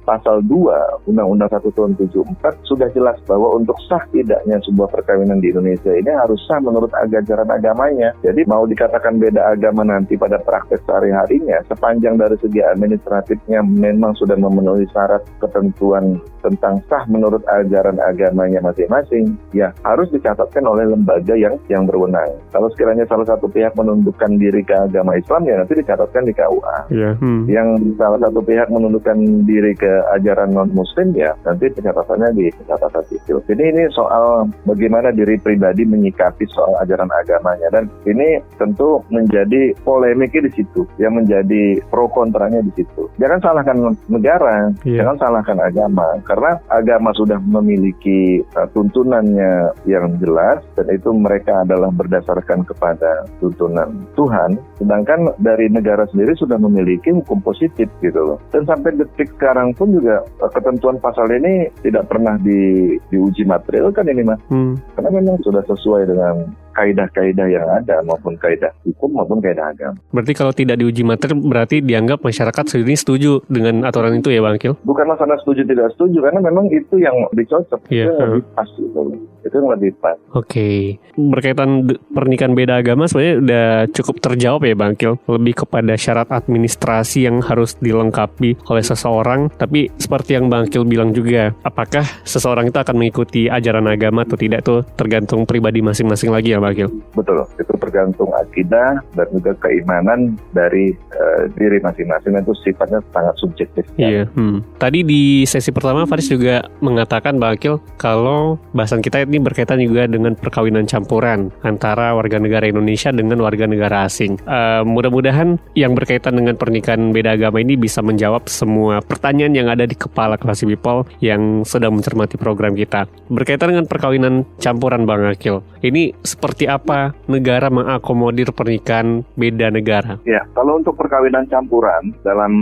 pasal 0.09 0.41
2 0.49 1.09
Undang-Undang 1.11 1.51
1 1.53 1.77
tahun 1.77 1.93
74 2.01 2.69
sudah 2.69 2.89
jelas 2.97 3.17
bahwa 3.29 3.61
untuk 3.61 3.77
sah 3.87 4.03
tidaknya 4.11 4.57
sebuah 4.65 4.89
perkawinan 4.89 5.41
di 5.41 5.53
Indonesia 5.53 5.93
ini 5.93 6.11
harus 6.11 6.41
sah 6.49 6.59
menurut 6.63 6.91
ajaran 6.93 7.49
agamanya. 7.51 8.17
Jadi 8.25 8.49
mau 8.49 8.65
dikatakan 8.65 9.21
beda 9.21 9.53
agama 9.53 9.85
nanti 9.85 10.17
pada 10.17 10.41
praktek 10.41 10.81
sehari-harinya 10.89 11.61
sepanjang 11.69 12.17
dari 12.17 12.37
segi 12.41 12.61
administratifnya 12.65 13.61
memang 13.63 14.17
sudah 14.17 14.37
memenuhi 14.39 14.89
syarat 14.91 15.23
ketentuan 15.43 16.19
tentang 16.47 16.79
sah 16.87 17.03
menurut 17.11 17.43
ajaran 17.51 17.99
agamanya 17.99 18.63
masing-masing, 18.63 19.35
ya 19.51 19.75
harus 19.83 20.07
dicatatkan 20.15 20.63
oleh 20.63 20.87
lembaga 20.87 21.35
yang 21.35 21.59
yang 21.67 21.83
berwenang. 21.85 22.39
Kalau 22.55 22.71
sekiranya 22.71 23.03
salah 23.11 23.27
satu 23.27 23.51
pihak 23.51 23.75
menundukkan 23.75 24.31
diri 24.39 24.63
ke 24.63 24.75
agama 24.75 25.19
Islam, 25.19 25.43
ya 25.43 25.59
nanti 25.59 25.75
dicatatkan 25.75 26.23
di 26.23 26.35
KUA. 26.47 26.77
Iya. 26.95 27.11
Hmm. 27.19 27.43
Yang 27.51 27.99
salah 27.99 28.23
satu 28.23 28.39
pihak 28.43 28.71
menundukkan 28.71 29.19
diri 29.45 29.75
ke 29.75 29.91
ajaran 30.15 30.55
non 30.55 30.71
Muslim, 30.71 31.11
ya 31.19 31.35
nanti 31.43 31.67
pencatatannya 31.75 32.31
di 32.39 32.47
catatan 32.71 33.05
sipil. 33.11 33.43
Jadi 33.51 33.63
ini 33.67 33.83
soal 33.91 34.47
bagaimana 34.63 35.11
diri 35.11 35.35
pribadi 35.43 35.83
menyikapi 35.83 36.47
soal 36.55 36.79
ajaran 36.79 37.11
agamanya 37.11 37.69
dan 37.75 37.85
ini 38.07 38.39
tentu 38.57 39.03
menjadi 39.11 39.75
polemiknya 39.83 40.47
di 40.47 40.63
situ, 40.63 40.87
yang 41.03 41.19
menjadi 41.19 41.83
pro 41.91 42.07
kontranya 42.07 42.63
di 42.63 42.73
situ. 42.79 43.11
Jangan 43.19 43.43
salahkan 43.43 43.77
negara, 44.07 44.71
Iya. 44.87 45.03
jangan 45.03 45.17
salahkan 45.19 45.59
agama, 45.59 46.07
karena 46.23 46.61
agama 46.71 47.11
sudah 47.17 47.41
memiliki 47.43 48.45
uh, 48.55 48.69
tuntunannya 48.71 49.73
yang 49.89 50.15
jelas 50.21 50.63
dan 50.77 50.87
itu 50.93 51.11
mereka 51.17 51.65
adalah 51.65 51.91
berdasarkan 51.91 52.63
kepada 52.69 53.25
tuntunan 53.41 54.05
Tuhan. 54.15 54.61
Sedangkan 54.77 55.33
dari 55.41 55.73
negara 55.73 56.05
sendiri 56.13 56.36
sudah 56.37 56.61
memiliki 56.61 57.11
hukum 57.13 57.41
positif 57.41 57.89
gitu 58.05 58.21
loh. 58.21 58.39
Dan 58.53 58.69
sampai 58.69 58.95
detik 58.95 59.33
sekarang 59.37 59.73
pun 59.75 59.93
juga 59.93 60.23
uh, 60.41 60.51
ketentuan 60.53 61.01
pasal 61.01 61.27
ini 61.33 61.69
tidak 61.83 62.07
pernah 62.09 62.37
di, 62.41 62.95
diuji 63.11 63.43
material 63.49 63.91
kan 63.91 64.07
ini 64.07 64.23
mas, 64.23 64.39
Hmm. 64.47 64.79
karena 64.95 65.11
memang 65.19 65.43
sudah 65.43 65.65
sesuai 65.67 66.07
dengan 66.07 66.47
kaidah-kaidah 66.77 67.49
yang 67.49 67.65
ada 67.65 68.05
maupun 68.05 68.37
kaidah 68.37 68.69
hukum 68.85 69.17
maupun 69.17 69.41
kaidah 69.41 69.73
agama. 69.73 69.97
Berarti 70.13 70.33
kalau 70.37 70.53
tidak 70.53 70.77
diuji 70.77 71.01
materi 71.01 71.33
berarti 71.33 71.81
dianggap 71.81 72.21
masyarakat 72.21 72.65
sendiri 72.69 72.93
setuju 72.93 73.41
dengan 73.49 73.89
aturan 73.89 74.21
itu 74.21 74.29
ya 74.29 74.45
Bang 74.45 74.61
Kil? 74.61 74.77
Bukan 74.85 75.09
masalah 75.09 75.41
setuju 75.41 75.65
tidak 75.65 75.97
setuju 75.97 76.21
karena 76.21 76.45
memang 76.45 76.69
itu 76.69 77.01
yang 77.01 77.17
lebih 77.33 77.49
cocok, 77.49 77.81
Iya, 77.89 78.05
itu 78.05 78.13
yang 78.13 78.31
lebih 78.37 78.45
pas 78.53 78.69
loh. 78.77 79.07
Itu 79.47 79.55
yang 79.57 79.71
lebih 79.73 79.93
pas. 80.03 80.17
Oke, 80.35 80.69
berkaitan 81.15 81.87
de- 81.87 82.01
pernikahan 82.11 82.53
beda 82.53 82.83
agama 82.83 83.07
sebenarnya 83.07 83.35
udah 83.41 83.67
cukup 83.95 84.17
terjawab 84.21 84.67
ya 84.67 84.75
Bang 84.75 84.95
Kil. 84.99 85.15
Lebih 85.31 85.65
kepada 85.65 85.95
syarat 85.95 86.29
administrasi 86.29 87.31
yang 87.31 87.39
harus 87.41 87.79
dilengkapi 87.79 88.59
oleh 88.67 88.83
seseorang. 88.83 89.49
Tapi 89.55 89.89
seperti 89.97 90.35
yang 90.35 90.51
Bang 90.51 90.67
Kil 90.67 90.83
bilang 90.83 91.15
juga, 91.15 91.55
apakah 91.63 92.03
seseorang 92.27 92.69
itu 92.69 92.79
akan 92.83 92.97
mengikuti 92.99 93.47
ajaran 93.47 93.87
agama 93.87 94.27
atau 94.27 94.35
tidak 94.35 94.67
tuh 94.67 94.83
tergantung 94.99 95.47
pribadi 95.47 95.79
masing-masing 95.79 96.35
lagi 96.35 96.51
ya 96.51 96.59
Bang 96.59 96.66
Kil. 96.73 96.91
Betul, 97.13 97.45
itu 97.61 97.73
tergantung 97.79 98.31
akidah 98.33 99.03
dan 99.15 99.27
juga 99.35 99.53
keimanan 99.61 100.39
dari 100.57 100.95
eh, 100.95 101.43
diri 101.59 101.79
masing-masing 101.83 102.39
itu 102.39 102.55
sifatnya 102.63 103.03
sangat 103.13 103.35
subjektif. 103.37 103.85
Iya. 103.99 104.31
Hmm. 104.33 104.63
Tadi 104.81 105.03
di 105.03 105.43
sesi 105.45 105.75
pertama 105.75 106.07
Faris 106.09 106.31
juga 106.31 106.65
mengatakan 106.81 107.37
Bang 107.37 107.59
Akil 107.59 107.83
kalau 108.01 108.57
bahasan 108.73 109.03
kita 109.03 109.27
ini 109.27 109.43
berkaitan 109.43 109.83
juga 109.83 110.09
dengan 110.09 110.33
perkawinan 110.39 110.89
campuran 110.89 111.53
antara 111.67 112.15
warga 112.15 112.41
negara 112.41 112.65
Indonesia 112.71 113.13
dengan 113.13 113.43
warga 113.43 113.69
negara 113.69 114.07
asing. 114.09 114.41
Eh, 114.47 114.83
mudah-mudahan 114.87 115.61
yang 115.77 115.93
berkaitan 115.93 116.39
dengan 116.39 116.57
pernikahan 116.57 117.13
beda 117.13 117.37
agama 117.37 117.61
ini 117.61 117.77
bisa 117.77 118.01
menjawab 118.01 118.49
semua 118.49 119.05
pertanyaan 119.05 119.53
yang 119.53 119.69
ada 119.69 119.85
di 119.85 119.93
kepala 119.93 120.41
Classy 120.41 120.65
People 120.65 121.05
yang 121.21 121.67
sedang 121.69 121.99
mencermati 121.99 122.41
program 122.41 122.73
kita. 122.73 123.05
Berkaitan 123.29 123.77
dengan 123.77 123.85
perkawinan 123.85 124.49
campuran 124.57 125.05
Bang 125.05 125.29
Akil, 125.29 125.61
ini 125.85 126.17
seperti 126.25 126.56
apa 126.65 127.13
negara 127.29 127.69
mengakomodir 127.69 128.49
pernikahan 128.57 129.21
beda 129.37 129.69
negara? 129.69 130.17
Ya, 130.25 130.41
kalau 130.57 130.81
untuk 130.81 130.97
perkawinan 130.97 131.45
campuran 131.53 132.17
dalam 132.25 132.53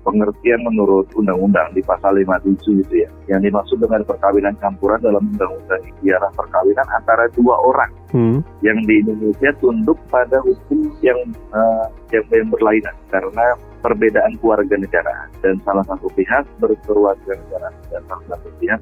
pengertian 0.00 0.64
menurut 0.64 1.04
undang-undang 1.12 1.68
di 1.76 1.84
pasal 1.84 2.16
57 2.16 2.88
itu 2.88 3.04
ya, 3.04 3.08
yang 3.28 3.44
dimaksud 3.44 3.76
dengan 3.76 4.00
perkawinan 4.08 4.56
campuran 4.56 4.96
dalam 5.04 5.28
undang-undang 5.36 5.84
ialah 6.00 6.32
perkawinan 6.32 6.88
antara 6.96 7.28
dua 7.36 7.60
orang 7.60 7.92
Hmm. 8.12 8.44
yang 8.60 8.76
di 8.84 9.00
Indonesia 9.00 9.50
tunduk 9.56 9.96
pada 10.12 10.36
hukum 10.44 10.92
yang 11.00 11.16
uh, 11.56 11.88
yang, 12.12 12.24
yang 12.28 12.48
berlainan 12.52 12.92
karena 13.08 13.56
perbedaan 13.80 14.36
keluarga 14.38 14.78
negaraan 14.78 15.28
dan 15.40 15.56
salah 15.64 15.82
satu 15.88 16.06
pihak 16.12 16.44
berkeluarga 16.60 17.32
negaraan 17.34 17.74
dan 17.90 18.02
salah 18.06 18.26
satu 18.36 18.48
pihak 18.60 18.80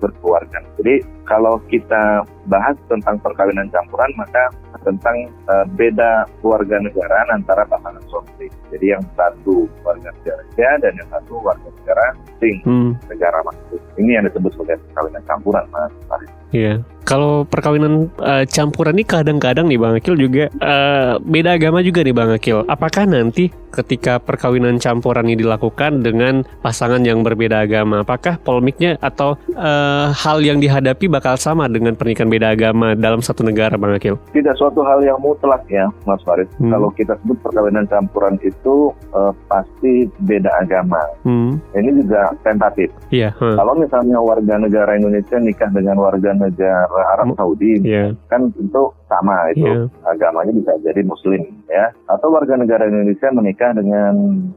berkeluarga. 0.00 0.58
Jadi 0.78 1.04
kalau 1.26 1.58
kita 1.68 2.24
bahas 2.48 2.78
tentang 2.88 3.18
perkawinan 3.20 3.68
campuran 3.74 4.08
maka 4.16 4.48
tentang 4.86 5.28
uh, 5.50 5.66
beda 5.76 6.24
keluarga 6.40 6.80
negaraan 6.80 7.28
antara 7.34 7.66
pasangan 7.68 8.00
suami. 8.08 8.48
Jadi 8.72 8.94
yang 8.94 9.02
satu 9.18 9.68
warga 9.84 10.08
negara 10.14 10.40
Indonesia 10.50 10.70
dan 10.84 10.92
yang 10.98 11.08
satu 11.08 11.34
warga 11.40 11.68
negara 11.80 12.02
asing 12.12 12.56
Hmm. 12.64 12.92
negara 13.08 13.38
maksud. 13.44 13.80
Ini 13.96 14.10
yang 14.20 14.24
disebut 14.28 14.52
sebagai 14.52 14.76
perkawinan 14.90 15.22
campuran, 15.24 15.64
Mas. 15.72 15.92
Iya. 16.50 16.82
Kalau 17.00 17.42
perkawinan 17.48 18.12
eh, 18.22 18.44
campuran 18.46 18.94
ini 18.94 19.04
kadang-kadang 19.08 19.66
nih 19.66 19.80
Bang 19.80 19.96
Akil 19.96 20.14
juga 20.14 20.46
eh, 20.52 21.12
beda 21.18 21.56
agama 21.56 21.80
juga 21.80 22.04
nih 22.04 22.14
Bang 22.14 22.30
Akil. 22.30 22.62
Apakah 22.68 23.08
nanti 23.08 23.50
ketika 23.70 24.18
perkawinan 24.18 24.82
campuran 24.82 25.30
ini 25.30 25.46
dilakukan 25.46 26.02
dengan 26.02 26.42
pasangan 26.60 27.00
yang 27.06 27.22
berbeda 27.22 27.64
agama, 27.64 28.02
apakah 28.02 28.36
polemiknya 28.42 29.00
atau 29.00 29.38
eh, 29.48 30.06
hal 30.12 30.38
yang 30.44 30.60
dihadapi 30.60 31.08
bakal 31.08 31.34
sama 31.40 31.66
dengan 31.66 31.96
pernikahan 31.96 32.30
beda 32.30 32.52
agama 32.52 32.92
dalam 32.94 33.24
satu 33.24 33.42
negara 33.42 33.74
Bang 33.80 33.96
Akil? 33.96 34.20
Tidak 34.30 34.54
suatu 34.54 34.84
hal 34.84 35.02
yang 35.02 35.18
mutlak 35.18 35.64
ya, 35.66 35.88
Mas 36.04 36.20
Farid. 36.22 36.46
Hmm. 36.60 36.70
Kalau 36.70 36.94
kita 36.94 37.16
sebut 37.24 37.40
perkawinan 37.42 37.88
campuran 37.88 38.36
itu 38.44 38.92
eh, 39.16 39.32
pasti 39.48 40.06
beda 40.20 40.52
agama. 40.62 41.00
Hmm. 41.24 41.58
Ini 41.72 41.90
juga 42.06 42.30
tentatif. 42.44 42.92
Iya. 43.08 43.34
huh. 43.34 43.56
Kalau 43.56 43.74
misalnya 43.74 44.20
warga 44.20 44.60
negara 44.60 44.94
Indonesia 44.94 45.40
nikah 45.40 45.72
dengan 45.72 45.96
warga 45.98 46.36
negara 46.40 46.88
Arab 47.12 47.36
Saudi, 47.36 47.76
Iya. 47.84 48.16
kan 48.32 48.48
tentu 48.56 48.96
sama 49.04 49.52
itu 49.52 49.68
Iya. 49.68 49.92
agamanya 50.08 50.56
bisa 50.56 50.72
jadi 50.80 51.04
Muslim 51.04 51.44
ya. 51.68 51.92
Atau 52.08 52.32
warga 52.32 52.56
negara 52.56 52.88
Indonesia 52.88 53.28
menikah 53.28 53.76
dengan 53.76 54.14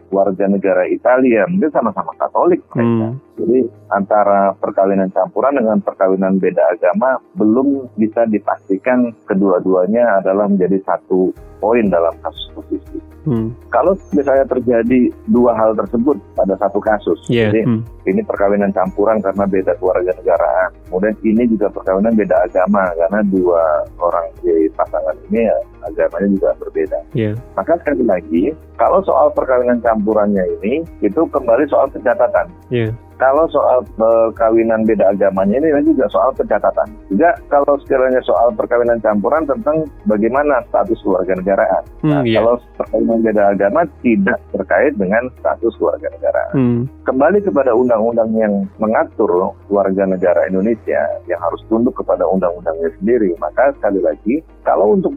warga 0.07 0.47
negara 0.47 0.87
Italia, 0.87 1.43
mungkin 1.51 1.69
sama-sama 1.75 2.15
Katolik 2.15 2.63
mereka. 2.71 3.11
Hmm. 3.11 3.19
Jadi 3.33 3.59
antara 3.91 4.53
perkawinan 4.55 5.11
campuran 5.11 5.57
dengan 5.59 5.81
perkawinan 5.83 6.39
beda 6.39 6.63
agama 6.71 7.19
belum 7.35 7.91
bisa 7.99 8.23
dipastikan 8.29 9.11
kedua-duanya 9.27 10.23
adalah 10.23 10.47
menjadi 10.47 10.79
satu 10.87 11.33
poin 11.59 11.89
dalam 11.91 12.13
kasus 12.23 12.47
posisi. 12.55 13.02
Hmm. 13.23 13.55
Kalau 13.71 13.95
misalnya 14.11 14.43
terjadi 14.43 15.07
dua 15.31 15.55
hal 15.55 15.71
tersebut 15.79 16.19
pada 16.35 16.59
satu 16.59 16.83
kasus, 16.83 17.19
Iya. 17.31 17.49
jadi 17.49 17.59
Hmm. 17.63 17.81
ini 18.03 18.21
perkawinan 18.23 18.75
campuran 18.75 19.23
karena 19.23 19.47
beda 19.47 19.73
keluarga 19.79 20.11
negaraan, 20.19 20.69
kemudian 20.91 21.15
ini 21.23 21.43
juga 21.47 21.71
perkawinan 21.71 22.13
beda 22.19 22.35
agama 22.43 22.91
karena 22.99 23.19
dua 23.23 23.63
orang 23.97 24.27
di 24.43 24.67
pasangan 24.75 25.15
ini 25.31 25.47
ya, 25.47 25.57
agamanya 25.85 26.27
juga 26.33 26.49
berbeda. 26.59 26.99
Iya. 27.13 27.31
Maka 27.55 27.77
sekali 27.81 28.03
lagi, 28.03 28.43
kalau 28.75 28.99
soal 29.05 29.29
perkawinan 29.31 29.79
campurannya 29.83 30.43
ini, 30.59 30.83
itu 31.01 31.21
kembali 31.29 31.67
soal 31.69 31.87
pencatatan. 31.91 32.47
Iya. 32.73 32.91
Kalau 33.21 33.45
soal 33.47 33.85
perkawinan 33.95 34.83
beda 34.83 35.13
agamanya 35.15 35.61
ini 35.61 35.69
ini 35.71 35.95
juga 35.95 36.09
soal 36.11 36.33
pencatatan. 36.35 36.91
Juga 37.07 37.37
kalau 37.47 37.77
sekiranya 37.79 38.19
soal 38.25 38.51
perkawinan 38.51 38.99
campuran 38.99 39.47
tentang 39.47 39.87
bagaimana 40.09 40.59
status 40.67 40.97
keluarga 41.05 41.37
negaraan. 41.37 41.83
Nah, 42.03 42.19
Hmm, 42.19 42.25
iya. 42.27 42.41
kalau 42.41 42.59
perkawinan 42.75 43.23
beda 43.23 43.43
agama 43.53 43.81
tidak 44.03 44.41
terkait 44.51 44.93
dengan 44.97 45.23
status 45.39 45.71
keluarga 45.77 46.09
negaraan. 46.09 46.53
Hmm. 46.57 46.81
Kembali 47.05 47.39
kepada 47.45 47.71
undang-undang 47.71 48.33
yang 48.35 48.53
mengatur 48.81 49.55
warga 49.71 50.03
negara 50.03 50.49
Indonesia 50.49 50.99
yang 51.29 51.39
harus 51.39 51.61
tunduk 51.71 51.95
kepada 51.95 52.27
undang-undangnya 52.27 52.91
sendiri. 52.99 53.37
Maka 53.39 53.71
sekali 53.79 54.03
lagi, 54.03 54.35
kalau 54.67 54.97
untuk 54.97 55.15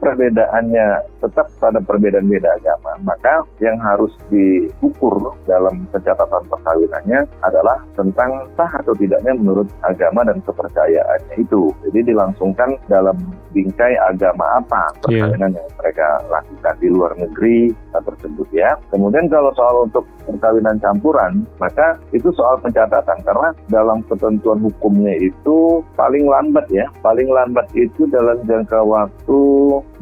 perbedaannya 0.57 0.89
tetap 1.21 1.47
pada 1.61 1.81
perbedaan 1.85 2.29
beda 2.33 2.49
agama, 2.57 2.93
maka 3.05 3.45
yang 3.61 3.77
harus 3.81 4.13
diukur 4.33 5.37
dalam 5.45 5.85
pencatatan 5.93 6.45
perkawinannya 6.49 7.29
adalah 7.45 7.77
tentang 7.97 8.49
sah 8.57 8.73
atau 8.81 8.97
tidaknya 8.97 9.37
menurut 9.37 9.69
agama 9.85 10.25
dan 10.25 10.41
kepercayaannya 10.49 11.37
itu. 11.37 11.69
Jadi 11.89 12.13
dilangsungkan 12.13 12.81
dalam 12.89 13.17
bingkai 13.53 13.97
agama 14.01 14.61
apa 14.61 14.93
perkawinan 15.05 15.57
yang 15.57 15.69
mereka 15.81 16.21
lakukan 16.29 16.75
di 16.81 16.89
luar 16.93 17.13
negeri 17.17 17.73
tersebut 17.93 18.49
ya. 18.53 18.77
Kemudian 18.93 19.33
kalau 19.33 19.53
soal 19.57 19.89
untuk 19.89 20.05
perkawinan 20.29 20.77
campuran, 20.81 21.49
maka 21.57 21.97
itu 22.13 22.29
soal 22.37 22.61
pencatatan 22.61 23.25
karena 23.25 23.49
dalam 23.73 24.05
ketentuan 24.05 24.61
hukumnya 24.61 25.17
itu 25.17 25.81
paling 25.97 26.29
lambat 26.29 26.69
ya, 26.69 26.85
paling 27.01 27.29
lambat 27.33 27.65
itu 27.73 28.05
dalam 28.13 28.37
jangka 28.45 28.81
waktu 28.85 29.41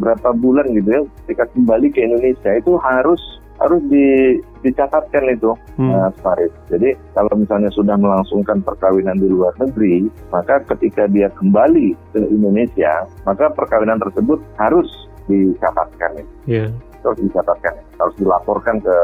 berapa 0.02 0.34
bulan 0.44 0.68
gitu 0.76 0.88
ya, 0.92 1.00
ketika 1.24 1.48
kembali 1.56 1.88
ke 1.88 2.04
Indonesia 2.04 2.50
itu 2.52 2.76
harus 2.76 3.20
harus 3.62 3.80
di, 3.86 4.38
dicatatkan 4.66 5.30
itu 5.30 5.54
Hmm. 5.74 6.10
Farid. 6.22 6.52
Jadi 6.70 6.94
kalau 7.18 7.34
misalnya 7.34 7.70
sudah 7.74 7.98
melangsungkan 7.98 8.62
perkawinan 8.62 9.18
di 9.18 9.26
luar 9.26 9.50
negeri, 9.58 10.06
maka 10.30 10.62
ketika 10.74 11.10
dia 11.10 11.26
kembali 11.34 11.98
ke 12.14 12.20
Indonesia, 12.30 13.08
maka 13.26 13.50
perkawinan 13.50 13.98
tersebut 13.98 14.38
harus 14.54 14.86
dicatatkan 15.26 16.22
itu. 16.22 16.32
Iya. 16.46 16.66
Harus 17.02 17.18
dicatatkan, 17.26 17.74
harus 17.98 18.14
dilaporkan 18.22 18.76
ke 18.78 18.96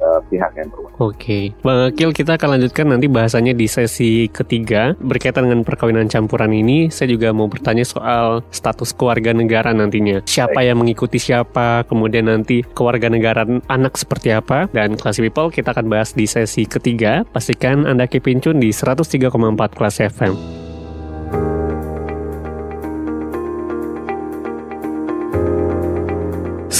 eh, 0.00 0.20
pihak 0.32 0.52
yang 0.56 0.68
berwenang. 0.72 0.98
Oke, 1.00 1.52
Bang 1.60 1.92
Akil 1.92 2.10
kita 2.16 2.40
akan 2.40 2.58
lanjutkan 2.58 2.86
nanti 2.88 3.06
bahasanya 3.06 3.52
di 3.52 3.68
sesi 3.68 4.26
ketiga 4.32 4.96
berkaitan 4.98 5.48
dengan 5.48 5.62
perkawinan 5.62 6.08
campuran 6.08 6.50
ini. 6.50 6.88
Saya 6.88 7.12
juga 7.12 7.30
mau 7.36 7.46
bertanya 7.46 7.84
soal 7.84 8.40
status 8.50 8.96
keluarga 8.96 9.36
negara 9.36 9.70
nantinya. 9.76 10.24
Siapa 10.24 10.64
yang 10.64 10.80
mengikuti 10.80 11.20
siapa, 11.20 11.84
kemudian 11.86 12.26
nanti 12.32 12.64
keluarga 12.72 13.12
negara 13.12 13.44
anak 13.68 14.00
seperti 14.00 14.32
apa. 14.32 14.66
Dan 14.72 14.96
Classy 14.96 15.20
People 15.20 15.52
kita 15.52 15.76
akan 15.76 15.92
bahas 15.92 16.16
di 16.16 16.24
sesi 16.24 16.64
ketiga. 16.64 17.22
Pastikan 17.28 17.84
Anda 17.84 18.08
keep 18.08 18.24
in 18.26 18.40
tune 18.40 18.58
di 18.58 18.72
103,4 18.72 19.76
kelas 19.76 19.96
FM. 20.00 20.69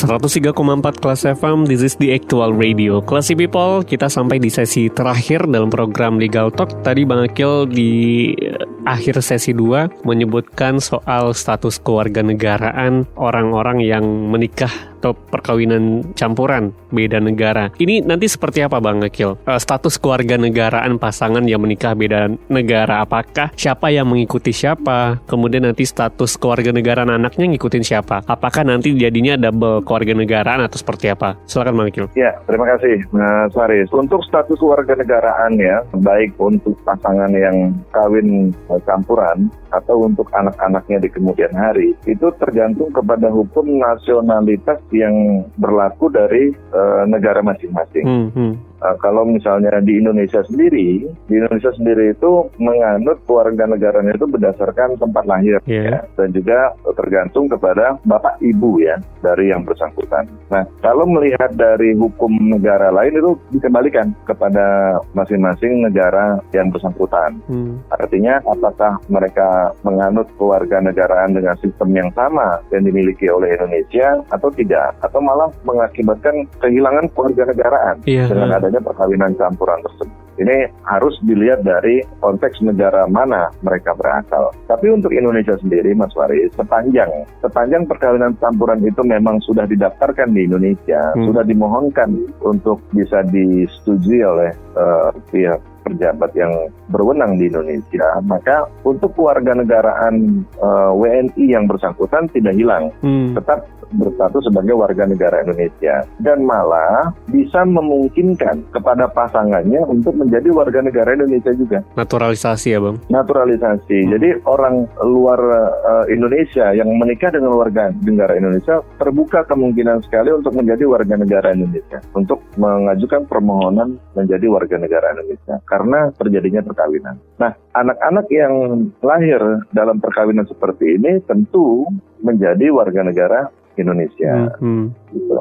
...103,4 0.01 0.57
kelas 0.97 1.23
FM, 1.29 1.69
this 1.69 1.85
is 1.85 1.93
the 2.01 2.17
actual 2.17 2.57
radio. 2.57 3.05
Classy 3.05 3.37
People, 3.37 3.85
kita 3.85 4.09
sampai 4.09 4.41
di 4.41 4.49
sesi 4.49 4.89
terakhir 4.89 5.45
dalam 5.45 5.69
program 5.69 6.17
Legal 6.17 6.49
Talk. 6.49 6.73
Tadi 6.81 7.05
Bang 7.05 7.21
Akil 7.21 7.69
di 7.69 7.93
eh, 8.33 8.65
akhir 8.89 9.21
sesi 9.21 9.53
2 9.53 10.09
menyebutkan 10.09 10.81
soal 10.81 11.37
status 11.37 11.77
keluarga 11.79 12.25
negaraan 12.25 13.05
orang-orang 13.21 13.85
yang 13.85 14.05
menikah 14.33 14.73
atau 15.01 15.17
perkawinan 15.17 16.13
campuran 16.13 16.77
beda 16.93 17.25
negara. 17.25 17.73
Ini 17.81 18.05
nanti 18.05 18.29
seperti 18.29 18.61
apa 18.61 18.77
Bang 18.85 19.01
Akil? 19.01 19.41
Eh, 19.49 19.57
status 19.57 19.97
keluarga 19.97 20.37
negaraan 20.37 21.01
pasangan 21.01 21.41
yang 21.49 21.65
menikah 21.65 21.97
beda 21.97 22.29
negara 22.53 23.01
apakah 23.01 23.49
siapa 23.57 23.89
yang 23.89 24.13
mengikuti 24.13 24.53
siapa? 24.53 25.25
Kemudian 25.25 25.65
nanti 25.65 25.89
status 25.89 26.37
keluarga 26.37 26.69
negaraan 26.69 27.17
anaknya 27.17 27.49
ngikutin 27.57 27.81
siapa? 27.81 28.21
Apakah 28.29 28.69
nanti 28.69 28.93
jadinya 28.93 29.41
double 29.41 29.81
keluarga 29.89 30.13
negaraan 30.13 30.61
atau 30.69 30.77
seperti 30.77 31.09
apa? 31.09 31.41
Silakan 31.49 31.81
Bang 31.81 31.89
Akil. 31.89 32.07
Ya, 32.13 32.37
terima 32.45 32.69
kasih 32.77 33.01
Mas 33.17 33.57
Faris. 33.57 33.89
Untuk 33.97 34.21
status 34.29 34.61
warga 34.61 34.93
negaraan 34.93 35.57
ya, 35.57 35.81
baik 35.97 36.37
untuk 36.37 36.77
pasangan 36.85 37.33
yang 37.33 37.73
kawin 37.97 38.53
eh, 38.69 38.81
campuran 38.85 39.49
atau 39.71 40.07
untuk 40.07 40.31
anak-anaknya 40.35 41.03
di 41.03 41.09
kemudian 41.11 41.55
hari, 41.55 41.95
itu 42.07 42.31
tergantung 42.39 42.91
kepada 42.95 43.31
hukum 43.31 43.67
nasionalitas 43.81 44.79
yang 44.95 45.47
berlaku 45.59 46.11
dari 46.11 46.53
eh, 46.55 47.03
negara 47.07 47.43
masing-masing. 47.43 48.05
Hmm, 48.07 48.29
hmm. 48.35 48.70
Uh, 48.81 48.97
kalau 48.97 49.29
misalnya 49.29 49.77
di 49.85 50.01
Indonesia 50.01 50.41
sendiri, 50.49 51.05
di 51.29 51.35
Indonesia 51.37 51.69
sendiri 51.77 52.17
itu 52.17 52.49
menganut 52.57 53.21
keluarga 53.29 53.69
negaranya 53.69 54.17
itu 54.17 54.25
berdasarkan 54.25 54.97
tempat 54.97 55.25
lahir 55.29 55.61
Iya. 55.69 55.83
ya, 55.85 55.99
dan 56.17 56.29
juga 56.33 56.73
tergantung 56.97 57.45
kepada 57.45 58.01
bapak 58.09 58.41
ibu 58.41 58.81
ya 58.81 58.97
dari 59.21 59.53
yang 59.53 59.69
bersangkutan. 59.69 60.25
Nah, 60.49 60.65
kalau 60.81 61.05
melihat 61.05 61.53
dari 61.55 61.93
hukum 61.93 62.33
negara 62.57 62.89
lain 62.89 63.21
itu 63.21 63.37
dikembalikan 63.53 64.17
kepada 64.25 64.97
masing-masing 65.13 65.85
negara 65.85 66.41
yang 66.57 66.73
bersangkutan. 66.73 67.37
Hmm. 67.53 67.77
Artinya 67.93 68.41
apakah 68.49 68.97
mereka 69.13 69.77
menganut 69.85 70.25
keluarga 70.41 70.81
negaraan 70.81 71.37
dengan 71.37 71.53
sistem 71.61 71.93
yang 71.93 72.11
sama 72.17 72.65
yang 72.73 72.89
dimiliki 72.89 73.29
oleh 73.29 73.53
Indonesia 73.61 74.25
atau 74.33 74.49
tidak 74.57 74.97
atau 75.05 75.21
malah 75.21 75.53
mengakibatkan 75.69 76.49
kehilangan 76.65 77.07
keluarga 77.13 77.45
negaraan 77.53 77.97
Iya. 78.09 78.25
dengan 78.31 78.49
adanya 78.71 78.87
perkawinan 78.87 79.35
campuran 79.35 79.83
tersebut. 79.83 80.15
Ini 80.41 80.73
harus 80.89 81.19
dilihat 81.27 81.67
dari 81.67 82.01
konteks 82.23 82.65
negara 82.65 83.05
mana 83.11 83.53
mereka 83.61 83.93
berasal. 83.99 84.55
Tapi 84.71 84.89
untuk 84.89 85.13
Indonesia 85.13 85.59
sendiri, 85.61 85.93
Mas 85.93 86.15
Faris, 86.17 86.49
sepanjang 86.57 87.11
sepanjang 87.45 87.85
perkawinan 87.85 88.39
campuran 88.41 88.81
itu 88.81 89.03
memang 89.05 89.43
sudah 89.45 89.69
didaftarkan 89.69 90.33
di 90.33 90.49
Indonesia, 90.49 91.13
Hmm. 91.13 91.27
sudah 91.29 91.45
dimohonkan 91.45 92.15
untuk 92.41 92.81
bisa 92.95 93.27
disetujui 93.27 94.23
oleh 94.23 94.55
eh, 94.55 95.11
pihak 95.35 95.61
pejabat 95.85 96.31
yang 96.39 96.53
berwenang 96.93 97.37
di 97.37 97.51
Indonesia, 97.51 98.21
maka 98.23 98.69
untuk 98.87 99.17
keluarga 99.17 99.57
negaraan 99.57 100.45
uh, 100.61 100.93
WNI 100.93 101.45
yang 101.57 101.65
bersangkutan 101.67 102.29
tidak 102.31 102.55
hilang, 102.55 102.93
hmm. 103.01 103.35
tetap 103.35 103.65
berstatus 103.95 104.47
sebagai 104.47 104.75
warga 104.79 105.05
negara 105.07 105.43
Indonesia 105.43 106.07
dan 106.23 106.43
malah 106.47 107.11
bisa 107.31 107.63
memungkinkan 107.67 108.71
kepada 108.71 109.11
pasangannya 109.11 109.83
untuk 109.87 110.15
menjadi 110.17 110.49
warga 110.55 110.81
negara 110.83 111.15
Indonesia 111.15 111.53
juga. 111.55 111.83
Naturalisasi 111.99 112.69
ya, 112.75 112.81
Bang. 112.81 112.97
Naturalisasi. 113.11 113.99
Hmm. 114.07 114.11
Jadi 114.17 114.29
orang 114.47 114.75
luar 115.03 115.41
uh, 115.85 116.05
Indonesia 116.09 116.73
yang 116.75 116.91
menikah 116.95 117.35
dengan 117.35 117.55
warga 117.57 117.91
negara 118.03 118.37
Indonesia 118.39 118.83
terbuka 118.99 119.47
kemungkinan 119.47 120.03
sekali 120.07 120.31
untuk 120.35 120.55
menjadi 120.55 120.85
warga 120.87 121.15
negara 121.19 121.53
Indonesia 121.55 121.99
untuk 122.15 122.43
mengajukan 122.57 123.27
permohonan 123.27 123.99
menjadi 124.15 124.47
warga 124.51 124.77
negara 124.79 125.15
Indonesia 125.17 125.59
karena 125.67 126.11
terjadinya 126.17 126.63
perkawinan. 126.65 127.17
Nah, 127.39 127.53
anak-anak 127.75 128.27
yang 128.31 128.55
lahir 129.01 129.41
dalam 129.71 130.03
perkawinan 130.03 130.47
seperti 130.47 130.99
ini 130.99 131.23
tentu 131.25 131.87
menjadi 132.21 132.69
warga 132.73 133.01
negara 133.01 133.41
Indonesia. 133.81 134.55
Hmm. 134.61 134.93
Gitu. 135.11 135.35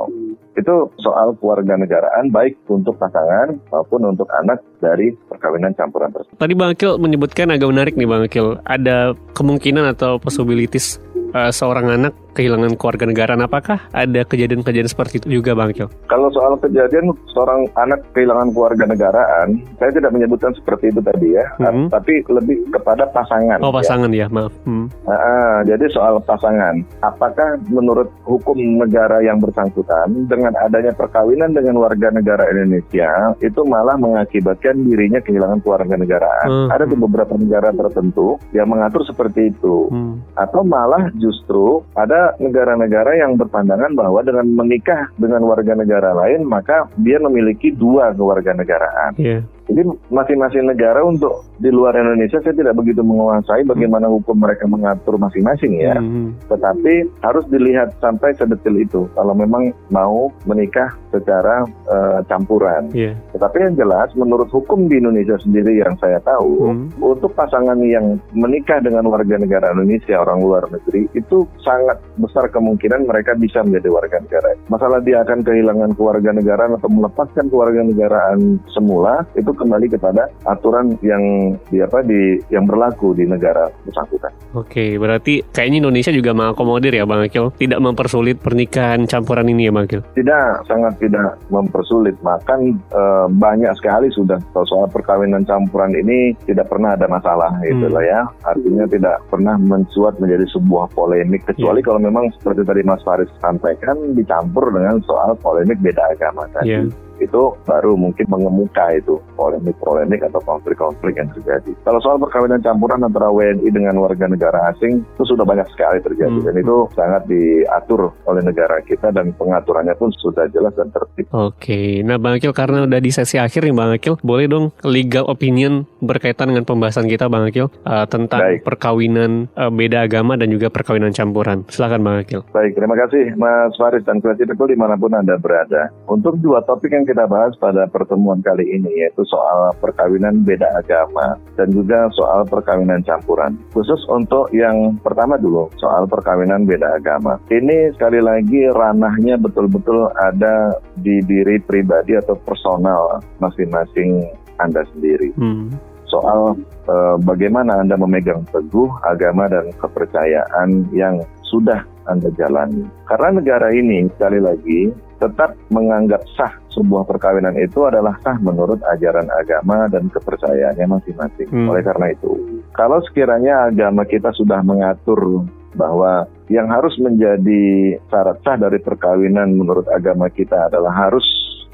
Itu 0.59 0.91
soal 0.99 1.39
keluarga 1.39 1.79
negaraan 1.79 2.35
baik 2.35 2.59
untuk 2.67 2.99
pasangan 2.99 3.55
maupun 3.71 4.11
untuk 4.11 4.27
anak 4.43 4.59
dari 4.83 5.15
perkawinan 5.31 5.71
campuran 5.75 6.11
tersebut. 6.11 6.35
Tadi 6.35 6.53
Bang 6.57 6.75
Akil 6.75 6.99
menyebutkan 6.99 7.47
agak 7.53 7.69
menarik 7.71 7.93
nih 7.95 8.09
Bang 8.09 8.23
Akil. 8.27 8.59
Ada 8.67 9.15
kemungkinan 9.31 9.87
atau 9.95 10.19
possibilities 10.19 10.99
uh, 11.31 11.51
seorang 11.53 11.87
anak 11.87 12.13
kehilangan 12.39 12.79
keluarga 12.79 13.03
negaraan. 13.03 13.43
Apakah 13.43 13.91
ada 13.91 14.23
kejadian-kejadian 14.23 14.87
seperti 14.87 15.19
itu 15.19 15.43
juga 15.43 15.51
Bang 15.51 15.75
Kyo? 15.75 15.91
Kalau 16.07 16.31
soal 16.31 16.55
kejadian 16.63 17.11
seorang 17.35 17.67
anak 17.75 17.99
kehilangan 18.15 18.55
keluarga 18.55 18.87
negaraan, 18.87 19.59
saya 19.75 19.91
tidak 19.91 20.15
menyebutkan 20.15 20.55
seperti 20.55 20.95
itu 20.95 21.03
tadi 21.03 21.35
ya, 21.35 21.43
hmm. 21.59 21.91
tapi 21.91 22.23
lebih 22.31 22.63
kepada 22.71 23.11
pasangan. 23.11 23.59
Oh 23.59 23.75
pasangan 23.75 24.07
ya, 24.15 24.31
ya 24.31 24.31
maaf. 24.31 24.55
Hmm. 24.63 24.87
Nah, 25.03 25.67
jadi 25.67 25.85
soal 25.91 26.23
pasangan, 26.23 26.79
apakah 27.03 27.59
menurut 27.67 28.07
hukum 28.23 28.55
negara 28.79 29.19
yang 29.19 29.43
bersangkutan 29.43 30.31
dengan 30.31 30.55
adanya 30.63 30.95
perkawinan 30.95 31.51
dengan 31.51 31.83
warga 31.83 32.07
negara 32.15 32.47
Indonesia 32.55 33.35
itu 33.43 33.61
malah 33.67 33.99
mengakibatkan 33.99 34.79
dirinya 34.87 35.19
kehilangan 35.19 35.59
keluarga 35.59 35.99
negaraan? 35.99 36.47
Hmm. 36.47 36.69
Ada 36.71 36.87
di 36.87 36.95
beberapa 36.95 37.35
negara 37.35 37.75
tertentu 37.75 38.39
yang 38.55 38.71
mengatur 38.71 39.03
seperti 39.03 39.51
itu, 39.51 39.91
hmm. 39.91 40.37
atau 40.39 40.61
malah 40.63 41.11
justru 41.19 41.81
ada 41.97 42.28
negara-negara 42.37 43.17
yang 43.17 43.33
berpandangan 43.39 43.97
bahwa 43.97 44.21
dengan 44.21 44.45
menikah 44.53 45.09
dengan 45.17 45.41
warga 45.47 45.73
negara 45.73 46.13
lain 46.13 46.45
maka 46.45 46.85
dia 47.01 47.17
memiliki 47.17 47.73
dua 47.73 48.13
kewarganegaraan. 48.13 49.17
Yeah. 49.17 49.47
Jadi 49.69 49.85
masing-masing 50.09 50.65
negara 50.65 51.05
untuk 51.05 51.45
di 51.61 51.69
luar 51.69 51.93
Indonesia 51.93 52.41
saya 52.41 52.55
tidak 52.57 52.73
begitu 52.79 53.05
menguasai 53.05 53.67
bagaimana 53.67 54.09
hukum 54.09 54.41
mereka 54.41 54.65
mengatur 54.65 55.21
masing-masing 55.21 55.77
ya. 55.77 55.93
Hmm. 55.99 56.33
Tetapi 56.49 57.21
harus 57.21 57.45
dilihat 57.53 57.93
sampai 58.01 58.33
sedetil 58.33 58.81
itu 58.81 59.05
kalau 59.13 59.37
memang 59.37 59.69
mau 59.93 60.33
menikah 60.49 60.89
secara 61.13 61.67
uh, 61.85 62.25
campuran. 62.25 62.89
Yeah. 62.95 63.13
Tetapi 63.35 63.69
yang 63.69 63.75
jelas 63.77 64.09
menurut 64.17 64.49
hukum 64.49 64.89
di 64.89 64.97
Indonesia 64.97 65.37
sendiri 65.37 65.77
yang 65.77 65.93
saya 66.01 66.17
tahu 66.25 66.73
hmm. 66.73 66.85
untuk 67.03 67.35
pasangan 67.37 67.77
yang 67.85 68.17
menikah 68.33 68.81
dengan 68.81 69.05
warga 69.05 69.37
negara 69.37 69.75
Indonesia 69.75 70.17
orang 70.17 70.39
luar 70.41 70.63
negeri 70.71 71.05
itu 71.13 71.45
sangat 71.61 72.01
besar 72.17 72.49
kemungkinan 72.49 73.05
mereka 73.05 73.37
bisa 73.37 73.61
menjadi 73.61 73.89
warga 73.93 74.17
negara. 74.23 74.49
Masalah 74.71 74.99
dia 75.03 75.21
akan 75.21 75.45
kehilangan 75.45 75.93
keluarga 75.93 76.33
negaraan 76.33 76.73
atau 76.79 76.89
melepaskan 76.89 77.51
keluarga 77.51 77.85
negaraan 77.85 78.57
semula 78.71 79.27
itu 79.35 79.51
kembali 79.59 79.91
kepada 79.91 80.31
aturan 80.47 80.95
yang 81.03 81.53
di 81.67 81.83
apa 81.83 81.99
di 81.99 82.39
yang 82.47 82.63
berlaku 82.63 83.11
di 83.11 83.27
negara 83.27 83.67
bersangkutan. 83.83 84.31
Oke, 84.55 84.97
berarti 84.97 85.45
kayaknya 85.51 85.85
Indonesia 85.85 86.09
juga 86.09 86.33
mengakomodir 86.33 86.95
ya 86.95 87.05
Bang 87.05 87.21
Akil, 87.21 87.53
tidak 87.59 87.83
mempersulit 87.83 88.41
pernikahan 88.41 89.05
campuran 89.05 89.45
ini 89.51 89.69
ya 89.69 89.71
Bang 89.75 89.85
Akil? 89.85 90.01
Tidak, 90.15 90.65
sangat 90.65 90.97
tidak 90.97 91.37
mempersulit. 91.53 92.17
Bahkan 92.23 92.59
e, 92.89 93.01
banyak 93.29 93.73
sekali 93.77 94.09
sudah 94.09 94.41
soal 94.55 94.89
perkawinan 94.89 95.45
campuran 95.45 95.93
ini 95.93 96.33
tidak 96.49 96.65
pernah 96.71 96.97
ada 96.97 97.05
masalah 97.05 97.53
hmm. 97.59 97.65
gitu 97.67 97.87
lah 97.93 98.03
ya. 98.03 98.21
Artinya 98.47 98.85
tidak 98.89 99.21
pernah 99.29 99.55
mencuat 99.59 100.17
menjadi 100.17 100.45
sebuah 100.55 100.97
polemik 100.97 101.45
kecuali 101.45 101.83
yeah. 101.83 101.85
kalau 101.85 101.99
memang 102.01 102.25
seperti 102.41 102.65
tadi 102.65 102.81
Mas 102.81 103.03
Faris 103.05 103.29
sampaikan 103.37 104.17
dicampur 104.17 104.73
dengan 104.73 104.97
soal 105.05 105.37
polemik 105.37 105.77
beda 105.83 106.15
agama 106.15 106.49
tadi. 106.55 106.73
Yeah 106.73 107.08
itu 107.21 107.55
baru 107.67 107.93
mungkin 107.95 108.25
mengemuka 108.27 108.91
itu 108.95 109.19
polemik-polemik 109.35 110.23
atau 110.25 110.41
konflik-konflik 110.43 111.19
yang 111.19 111.29
terjadi. 111.35 111.71
Kalau 111.83 111.99
soal 111.99 112.17
perkawinan 112.19 112.63
campuran 112.63 113.03
antara 113.03 113.29
WNI 113.29 113.69
dengan 113.69 113.95
warga 113.99 114.25
negara 114.27 114.71
asing 114.73 115.03
itu 115.03 115.23
sudah 115.23 115.43
banyak 115.43 115.67
sekali 115.75 115.99
terjadi 116.03 116.39
hmm. 116.39 116.45
dan 116.47 116.55
itu 116.55 116.77
sangat 116.95 117.23
diatur 117.27 118.11
oleh 118.25 118.41
negara 118.43 118.79
kita 118.83 119.11
dan 119.11 119.31
pengaturannya 119.35 119.95
pun 119.97 120.11
sudah 120.15 120.47
jelas 120.51 120.73
dan 120.75 120.91
tertib. 120.93 121.25
Oke, 121.31 122.01
nah 122.05 122.17
Bang 122.21 122.37
Akil 122.37 122.55
karena 122.55 122.85
udah 122.85 122.99
di 122.99 123.11
sesi 123.11 123.37
akhir 123.37 123.65
nih 123.65 123.75
Bang 123.75 123.91
Akil, 123.95 124.15
boleh 124.21 124.45
dong 124.47 124.65
legal 124.85 125.27
opinion 125.27 125.85
berkaitan 125.99 126.51
dengan 126.53 126.65
pembahasan 126.65 127.09
kita 127.09 127.27
Bang 127.27 127.47
Akil 127.47 127.67
uh, 127.85 128.05
tentang 128.07 128.41
Baik. 128.41 128.61
perkawinan 128.65 129.51
uh, 129.57 129.71
beda 129.71 130.05
agama 130.05 130.35
dan 130.39 130.51
juga 130.51 130.71
perkawinan 130.71 131.11
campuran. 131.11 131.65
Silakan 131.67 132.01
Bang 132.05 132.17
Akil. 132.23 132.41
Baik, 132.53 132.77
terima 132.77 132.95
kasih 132.95 133.33
Mas 133.35 133.73
Faris 133.75 134.05
dan 134.05 134.19
Klasi 134.19 134.45
di 134.45 134.77
mana 134.77 134.93
pun 134.99 135.11
Anda 135.13 135.39
berada. 135.41 135.89
Untuk 136.05 136.37
dua 136.37 136.61
topik 136.65 136.93
yang 136.93 137.08
kita 137.09 137.25
bahas 137.25 137.57
pada 137.57 137.89
pertemuan 137.89 138.37
kali 138.45 138.61
ini 138.69 139.01
yaitu 139.01 139.25
soal 139.25 139.73
perkawinan 139.81 140.45
beda 140.45 140.69
agama 140.77 141.33
dan 141.57 141.73
juga 141.73 142.05
soal 142.13 142.45
perkawinan 142.45 143.01
campuran. 143.01 143.57
Khusus 143.73 143.97
untuk 144.13 144.53
yang 144.53 145.01
pertama 145.01 145.41
dulu 145.41 145.73
soal 145.81 146.05
perkawinan 146.05 146.69
beda 146.69 147.01
agama. 147.01 147.41
Ini 147.49 147.97
sekali 147.97 148.21
lagi 148.21 148.69
ranahnya 148.69 149.41
betul-betul 149.41 150.13
ada 150.21 150.77
di 151.01 151.17
diri 151.25 151.57
pribadi 151.65 152.13
atau 152.13 152.37
personal 152.45 153.25
masing-masing 153.41 154.29
Anda 154.61 154.85
sendiri. 154.93 155.33
Hmm 155.33 155.89
soal 156.09 156.57
e, 156.89 156.95
bagaimana 157.23 157.79
Anda 157.85 157.95
memegang 157.95 158.43
teguh 158.49 158.89
agama 159.05 159.45
dan 159.47 159.69
kepercayaan 159.77 160.89
yang 160.91 161.21
sudah 161.49 161.81
Anda 162.05 162.29
jalani. 162.37 162.85
Karena 163.09 163.41
negara 163.41 163.73
ini 163.73 164.05
sekali 164.15 164.39
lagi 164.39 164.93
tetap 165.19 165.51
menganggap 165.67 166.23
sah 166.39 166.53
sebuah 166.71 167.03
perkawinan 167.03 167.59
itu 167.59 167.83
adalah 167.83 168.15
sah 168.23 168.39
menurut 168.39 168.79
ajaran 168.95 169.27
agama 169.27 169.91
dan 169.91 170.07
kepercayaannya 170.07 170.87
masing-masing. 170.87 171.49
Hmm. 171.51 171.67
Oleh 171.67 171.83
karena 171.83 172.15
itu, 172.15 172.63
kalau 172.71 173.03
sekiranya 173.03 173.67
agama 173.67 174.07
kita 174.07 174.31
sudah 174.31 174.63
mengatur 174.63 175.43
bahwa 175.75 176.25
yang 176.49 176.65
harus 176.71 176.95
menjadi 176.97 177.97
syarat 178.09 178.41
sah 178.41 178.57
dari 178.57 178.79
perkawinan 178.81 179.53
menurut 179.53 179.85
agama 179.91 180.31
kita 180.31 180.71
adalah 180.71 180.95
harus 180.95 181.25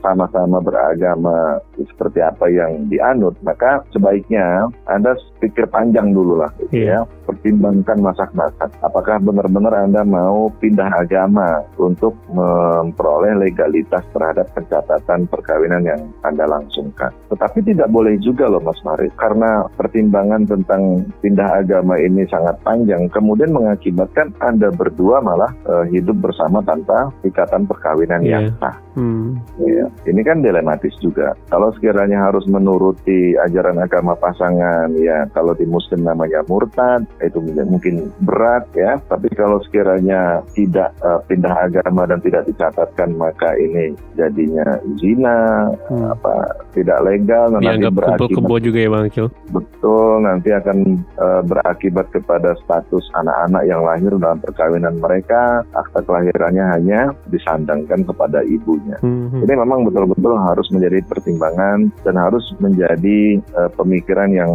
sama-sama 0.05 0.61
beragama 0.61 1.57
seperti 1.73 2.21
apa 2.21 2.45
yang 2.45 2.85
dianut, 2.85 3.33
maka 3.41 3.81
sebaiknya 3.89 4.69
Anda 4.85 5.17
pikir 5.41 5.65
panjang 5.73 6.13
dulu 6.13 6.45
lah, 6.45 6.53
gitu 6.61 6.85
yeah. 6.85 7.01
ya. 7.01 7.25
Pertimbangkan 7.25 8.05
masak-masak. 8.05 8.69
Apakah 8.85 9.17
benar-benar 9.17 9.73
Anda 9.73 10.05
mau 10.05 10.53
pindah 10.61 10.93
agama 10.93 11.65
untuk 11.81 12.13
memperoleh 12.29 13.33
legalitas 13.41 14.05
terhadap 14.13 14.45
pencatatan 14.53 15.25
perkawinan 15.25 15.81
yang 15.81 16.01
Anda 16.21 16.45
langsungkan. 16.45 17.09
Tetapi 17.33 17.65
tidak 17.65 17.89
boleh 17.89 18.21
juga 18.21 18.45
loh 18.45 18.61
Mas 18.61 18.77
Maris, 18.85 19.09
karena 19.17 19.65
pertimbangan 19.73 20.45
tentang 20.45 21.09
pindah 21.25 21.65
agama 21.65 21.97
ini 21.97 22.29
sangat 22.29 22.61
panjang, 22.61 23.09
kemudian 23.09 23.49
mengakibatkan 23.49 24.37
Anda 24.37 24.69
berdua 24.69 25.17
malah 25.25 25.49
uh, 25.65 25.89
hidup 25.89 26.21
bersama 26.21 26.61
tanpa 26.61 27.09
ikatan 27.25 27.65
perkawinan 27.65 28.21
yeah. 28.21 28.45
yang 28.45 28.53
sah. 28.61 28.77
Hmm. 28.93 29.39
Ya, 29.63 29.87
ini 30.07 30.21
kan 30.23 30.39
dilematis 30.39 30.95
juga. 31.03 31.35
Kalau 31.51 31.73
sekiranya 31.75 32.31
harus 32.31 32.47
menuruti 32.47 33.35
ajaran 33.35 33.81
agama 33.83 34.15
pasangan, 34.15 34.87
ya 34.95 35.27
kalau 35.35 35.51
di 35.51 35.67
Muslim 35.67 36.07
namanya 36.07 36.41
murtad, 36.47 37.03
itu 37.19 37.43
mungkin 37.43 38.09
berat 38.23 38.63
ya. 38.77 38.97
Tapi 39.11 39.27
kalau 39.35 39.59
sekiranya 39.67 40.39
tidak 40.55 40.95
uh, 41.03 41.19
pindah 41.27 41.67
agama 41.67 42.07
dan 42.07 42.23
tidak 42.23 42.47
dicatatkan, 42.47 43.11
maka 43.19 43.51
ini 43.59 43.91
jadinya 44.15 44.79
zina, 44.97 45.69
hmm. 45.91 46.15
apa 46.15 46.33
tidak 46.71 46.99
legal, 47.03 47.51
nanti 47.51 47.91
berakibat 47.91 48.31
kebo 48.31 48.55
juga 48.63 48.79
ya 48.79 48.89
bang 48.89 49.11
Kyo. 49.11 49.27
Betul, 49.51 50.23
nanti 50.23 50.49
akan 50.55 50.77
uh, 51.19 51.41
berakibat 51.43 52.07
kepada 52.15 52.55
status 52.63 53.03
anak-anak 53.19 53.63
yang 53.67 53.81
lahir 53.83 54.11
dalam 54.15 54.39
perkawinan 54.39 54.95
mereka, 55.03 55.65
akta 55.75 55.99
kelahirannya 56.05 56.65
hanya 56.79 57.01
disandangkan 57.27 58.07
kepada 58.07 58.39
ibunya 58.45 58.85
sebagainya. 58.85 58.97
Hmm. 59.01 59.43
Ini 59.43 59.53
memang 59.57 59.74
betul-betul 59.83 60.37
harus 60.39 60.67
menjadi 60.71 61.03
pertimbangan 61.03 61.91
dan 62.07 62.15
harus 62.15 62.45
menjadi 62.63 63.41
uh, 63.57 63.67
pemikiran 63.75 64.31
yang 64.31 64.51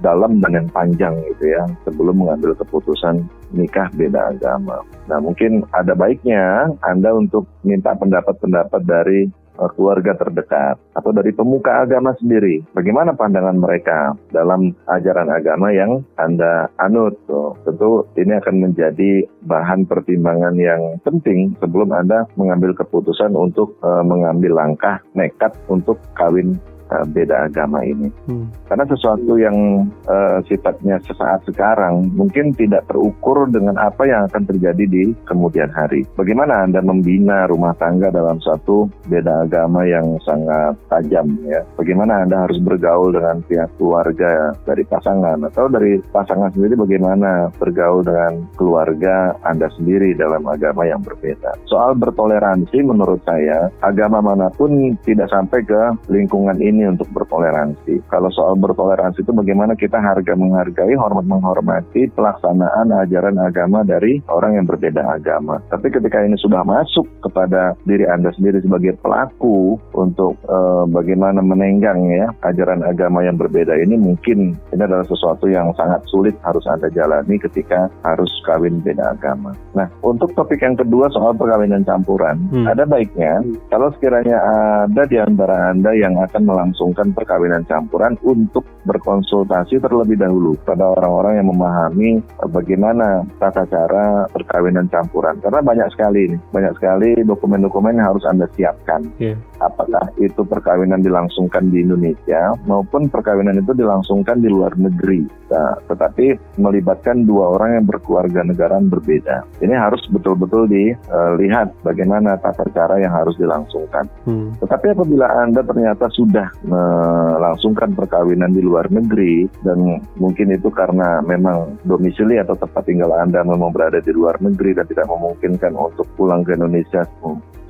dalam 0.00 0.40
dan 0.40 0.56
yang 0.56 0.68
panjang 0.72 1.12
gitu 1.32 1.52
ya 1.52 1.64
sebelum 1.84 2.24
mengambil 2.24 2.56
keputusan 2.56 3.20
nikah 3.52 3.88
beda 3.92 4.32
agama. 4.32 4.80
Nah 5.08 5.20
mungkin 5.20 5.64
ada 5.76 5.92
baiknya 5.92 6.72
Anda 6.80 7.12
untuk 7.12 7.44
minta 7.64 7.92
pendapat-pendapat 7.92 8.80
dari 8.88 9.28
keluarga 9.74 10.16
terdekat 10.16 10.80
atau 10.96 11.10
dari 11.12 11.34
pemuka 11.34 11.84
agama 11.84 12.16
sendiri. 12.16 12.64
Bagaimana 12.72 13.12
pandangan 13.12 13.58
mereka 13.58 14.16
dalam 14.32 14.72
ajaran 14.88 15.28
agama 15.28 15.68
yang 15.74 16.00
Anda 16.16 16.70
anut? 16.80 17.18
So, 17.28 17.58
tentu 17.66 18.08
ini 18.16 18.38
akan 18.40 18.70
menjadi 18.70 19.26
bahan 19.44 19.84
pertimbangan 19.84 20.56
yang 20.56 21.02
penting 21.04 21.52
sebelum 21.60 21.92
Anda 21.92 22.24
mengambil 22.40 22.72
keputusan 22.72 23.36
untuk 23.36 23.76
uh, 23.84 24.00
mengambil 24.06 24.56
langkah 24.56 25.02
nekat 25.12 25.52
untuk 25.68 26.00
kawin 26.16 26.56
uh, 26.90 27.06
beda 27.06 27.48
agama 27.48 27.80
ini. 27.86 28.10
Hmm. 28.26 28.50
Karena 28.66 28.84
sesuatu 28.86 29.38
yang 29.38 29.86
uh, 30.06 30.38
sifatnya 30.46 30.98
sesaat 31.06 31.46
sekarang 31.46 32.10
mungkin 32.14 32.52
tidak 32.54 32.86
terukur 32.90 33.46
dengan 33.48 33.78
apa 33.78 34.06
yang 34.06 34.26
akan 34.28 34.44
terjadi 34.46 34.84
di 34.86 35.04
kemudian 35.24 35.70
hari. 35.70 36.04
Bagaimana 36.18 36.66
Anda 36.66 36.82
membina 36.82 37.46
rumah 37.46 37.72
tangga 37.78 38.10
dalam 38.10 38.42
suatu 38.42 38.90
beda 39.06 39.46
agama 39.46 39.86
yang 39.86 40.18
sangat 40.26 40.76
tajam 40.90 41.38
ya? 41.46 41.62
Bagaimana 41.78 42.26
Anda 42.26 42.46
harus 42.46 42.58
bergaul 42.60 43.14
dengan 43.14 43.42
pihak 43.46 43.70
keluarga 43.78 44.54
dari 44.66 44.82
pasangan 44.84 45.38
atau 45.46 45.66
dari 45.70 46.02
pasangan 46.10 46.52
sendiri 46.52 46.74
bagaimana 46.76 47.50
bergaul 47.56 48.02
dengan 48.04 48.44
keluarga 48.58 49.34
Anda 49.46 49.70
sendiri 49.78 50.14
dalam 50.18 50.44
agama 50.46 50.84
yang 50.86 51.00
berbeda. 51.00 51.56
Soal 51.70 51.94
bertoleransi 51.96 52.82
menurut 52.82 53.22
saya 53.24 53.70
agama 53.80 54.20
mana 54.20 54.50
pun 54.52 54.94
tidak 55.06 55.30
sampai 55.30 55.62
ke 55.64 55.82
lingkungan 56.10 56.58
ini 56.58 56.79
ini 56.80 56.88
untuk 56.88 57.12
bertoleransi. 57.12 58.08
Kalau 58.08 58.32
soal 58.32 58.56
bertoleransi 58.56 59.20
itu 59.20 59.36
bagaimana 59.36 59.76
kita 59.76 60.00
harga 60.00 60.32
menghargai, 60.32 60.96
hormat 60.96 61.28
menghormati 61.28 62.08
pelaksanaan 62.16 62.88
ajaran 63.04 63.36
agama 63.36 63.84
dari 63.84 64.24
orang 64.32 64.56
yang 64.56 64.64
berbeda 64.64 65.04
agama. 65.04 65.60
Tapi 65.68 65.92
ketika 65.92 66.24
ini 66.24 66.40
sudah 66.40 66.64
masuk 66.64 67.04
kepada 67.20 67.76
diri 67.84 68.08
Anda 68.08 68.32
sendiri 68.32 68.64
sebagai 68.64 68.96
pelaku 69.04 69.76
untuk 69.92 70.40
e, 70.48 70.58
bagaimana 70.88 71.44
menenggang 71.44 72.00
ya 72.08 72.32
ajaran 72.48 72.80
agama 72.80 73.20
yang 73.20 73.36
berbeda 73.36 73.76
ini 73.76 74.00
mungkin 74.00 74.56
ini 74.72 74.80
adalah 74.80 75.04
sesuatu 75.04 75.44
yang 75.44 75.76
sangat 75.76 76.00
sulit 76.08 76.32
harus 76.40 76.64
Anda 76.64 76.88
jalani 76.88 77.36
ketika 77.36 77.92
harus 78.00 78.32
kawin 78.48 78.80
beda 78.80 79.12
agama. 79.12 79.52
Nah, 79.76 79.86
untuk 80.00 80.32
topik 80.32 80.64
yang 80.64 80.80
kedua 80.80 81.12
soal 81.12 81.36
perkawinan 81.36 81.84
campuran, 81.84 82.40
hmm. 82.48 82.64
ada 82.64 82.88
baiknya 82.88 83.44
kalau 83.68 83.92
sekiranya 83.92 84.40
ada 84.86 85.02
di 85.04 85.20
antara 85.20 85.74
Anda 85.74 85.92
yang 85.92 86.16
akan 86.16 86.42
melakukan 86.48 86.69
melangsungkan 86.70 87.10
perkawinan 87.10 87.66
campuran 87.66 88.14
untuk 88.22 88.62
berkonsultasi 88.86 89.82
terlebih 89.82 90.14
dahulu 90.14 90.54
pada 90.62 90.94
orang-orang 90.94 91.42
yang 91.42 91.48
memahami 91.50 92.10
eh, 92.22 92.48
bagaimana 92.48 93.26
tata 93.42 93.66
cara 93.66 94.30
perkawinan 94.30 94.86
campuran. 94.86 95.42
Karena 95.42 95.58
banyak 95.58 95.88
sekali 95.90 96.30
banyak 96.54 96.78
sekali 96.78 97.26
dokumen-dokumen 97.26 97.98
yang 97.98 98.14
harus 98.14 98.22
Anda 98.22 98.46
siapkan. 98.54 99.10
Yeah. 99.18 99.49
Apakah 99.60 100.08
itu 100.16 100.40
perkawinan 100.42 101.04
dilangsungkan 101.04 101.68
di 101.68 101.84
Indonesia 101.84 102.56
maupun 102.64 103.12
perkawinan 103.12 103.60
itu 103.60 103.76
dilangsungkan 103.76 104.40
di 104.40 104.48
luar 104.48 104.72
negeri. 104.80 105.28
Nah, 105.52 105.76
tetapi 105.90 106.56
melibatkan 106.56 107.28
dua 107.28 107.58
orang 107.58 107.80
yang 107.80 107.86
berkeluarga 107.86 108.40
negaraan 108.46 108.88
berbeda. 108.88 109.44
Ini 109.60 109.74
harus 109.76 110.00
betul-betul 110.08 110.70
dilihat 110.70 111.76
bagaimana 111.84 112.40
tata 112.40 112.64
cara 112.72 112.96
yang 113.02 113.12
harus 113.12 113.36
dilangsungkan. 113.36 114.08
Hmm. 114.24 114.54
Tetapi 114.62 114.96
apabila 114.96 115.26
Anda 115.44 115.60
ternyata 115.66 116.08
sudah 116.14 116.48
melangsungkan 116.64 117.92
perkawinan 117.92 118.54
di 118.54 118.62
luar 118.64 118.88
negeri 118.88 119.50
dan 119.66 120.00
mungkin 120.16 120.54
itu 120.54 120.72
karena 120.72 121.20
memang 121.20 121.76
domisili 121.84 122.38
atau 122.40 122.56
tempat 122.56 122.86
tinggal 122.86 123.12
Anda 123.12 123.44
memang 123.44 123.74
berada 123.74 124.00
di 124.00 124.12
luar 124.14 124.38
negeri 124.40 124.72
dan 124.78 124.86
tidak 124.88 125.06
memungkinkan 125.10 125.74
untuk 125.76 126.06
pulang 126.14 126.46
ke 126.46 126.54
Indonesia 126.56 127.04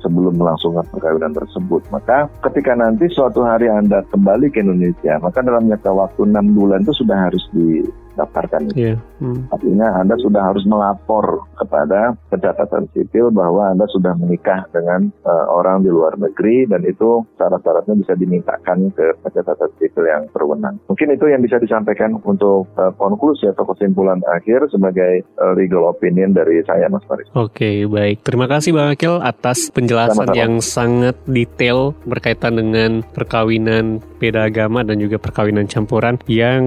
sebelum 0.01 0.35
melangsungkan 0.35 0.85
perkawinan 0.89 1.33
tersebut. 1.33 1.85
Maka 1.93 2.27
ketika 2.49 2.73
nanti 2.75 3.07
suatu 3.13 3.45
hari 3.45 3.69
Anda 3.69 4.03
kembali 4.09 4.49
ke 4.51 4.65
Indonesia, 4.65 5.21
maka 5.21 5.45
dalam 5.45 5.69
jangka 5.69 5.91
waktu 5.93 6.21
enam 6.27 6.57
bulan 6.57 6.83
itu 6.83 6.93
sudah 7.05 7.29
harus 7.29 7.43
di 7.53 7.85
daftarkan. 8.21 8.71
Yeah. 8.77 9.01
Hmm. 9.17 9.49
Artinya 9.49 10.01
Anda 10.01 10.15
sudah 10.21 10.53
harus 10.53 10.65
melapor 10.69 11.45
kepada 11.57 12.17
pencatatan 12.29 12.89
sipil 12.93 13.33
bahwa 13.33 13.73
Anda 13.73 13.85
sudah 13.89 14.13
menikah 14.17 14.65
dengan 14.73 15.09
uh, 15.25 15.45
orang 15.49 15.81
di 15.85 15.89
luar 15.89 16.17
negeri 16.17 16.65
dan 16.69 16.85
itu 16.85 17.25
syarat-syaratnya 17.37 17.97
bisa 18.01 18.13
dimintakan 18.17 18.93
ke 18.93 19.17
pencatatan 19.21 19.69
sipil 19.77 20.05
yang 20.05 20.23
berwenang. 20.33 20.77
Mungkin 20.89 21.13
itu 21.13 21.25
yang 21.29 21.41
bisa 21.41 21.57
disampaikan 21.61 22.17
untuk 22.21 22.69
uh, 22.77 22.93
konklusi 22.97 23.49
atau 23.49 23.65
kesimpulan 23.73 24.21
akhir 24.29 24.69
sebagai 24.73 25.25
uh, 25.37 25.53
legal 25.57 25.89
opinion 25.89 26.33
dari 26.33 26.61
saya 26.65 26.89
Mas 26.89 27.05
Faris. 27.05 27.29
Oke, 27.33 27.61
okay, 27.61 27.75
baik. 27.85 28.25
Terima 28.25 28.45
kasih 28.49 28.73
Bang 28.73 28.93
Akil 28.93 29.21
atas 29.21 29.69
penjelasan 29.73 30.27
Sama-sama. 30.27 30.37
yang 30.37 30.53
sangat 30.61 31.15
detail 31.29 31.93
berkaitan 32.05 32.57
dengan 32.57 33.05
perkawinan 33.13 34.01
beda 34.21 34.45
agama 34.45 34.85
dan 34.85 35.01
juga 35.01 35.17
perkawinan 35.17 35.65
campuran 35.65 36.21
yang 36.29 36.61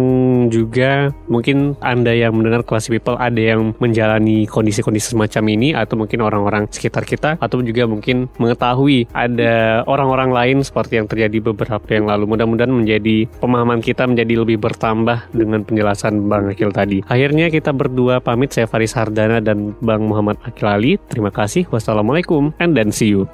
juga 0.51 1.15
mungkin 1.45 1.77
Anda 1.85 2.17
yang 2.17 2.33
mendengar 2.41 2.65
kelas 2.65 2.89
people 2.89 3.21
ada 3.21 3.37
yang 3.37 3.77
menjalani 3.77 4.49
kondisi-kondisi 4.49 5.13
semacam 5.13 5.45
ini 5.53 5.77
atau 5.77 6.01
mungkin 6.01 6.25
orang-orang 6.25 6.73
sekitar 6.73 7.05
kita 7.05 7.37
atau 7.37 7.61
juga 7.61 7.85
mungkin 7.85 8.33
mengetahui 8.41 9.13
ada 9.13 9.85
orang-orang 9.85 10.33
lain 10.33 10.57
seperti 10.65 10.97
yang 10.97 11.05
terjadi 11.05 11.45
beberapa 11.45 11.85
yang 11.93 12.09
lalu. 12.09 12.33
Mudah-mudahan 12.33 12.73
menjadi 12.73 13.29
pemahaman 13.45 13.85
kita 13.85 14.09
menjadi 14.09 14.41
lebih 14.41 14.57
bertambah 14.57 15.29
dengan 15.37 15.61
penjelasan 15.69 16.33
Bang 16.33 16.49
Akil 16.49 16.73
tadi. 16.73 17.05
Akhirnya 17.05 17.53
kita 17.53 17.77
berdua 17.77 18.25
pamit 18.25 18.57
saya 18.57 18.65
Faris 18.65 18.97
Hardana 18.97 19.45
dan 19.45 19.77
Bang 19.85 20.09
Muhammad 20.09 20.41
Akil 20.49 20.65
Ali. 20.65 20.93
Terima 21.13 21.29
kasih. 21.29 21.69
Wassalamualaikum 21.69 22.57
and 22.57 22.73
then 22.73 22.89
see 22.89 23.13
you. 23.13 23.29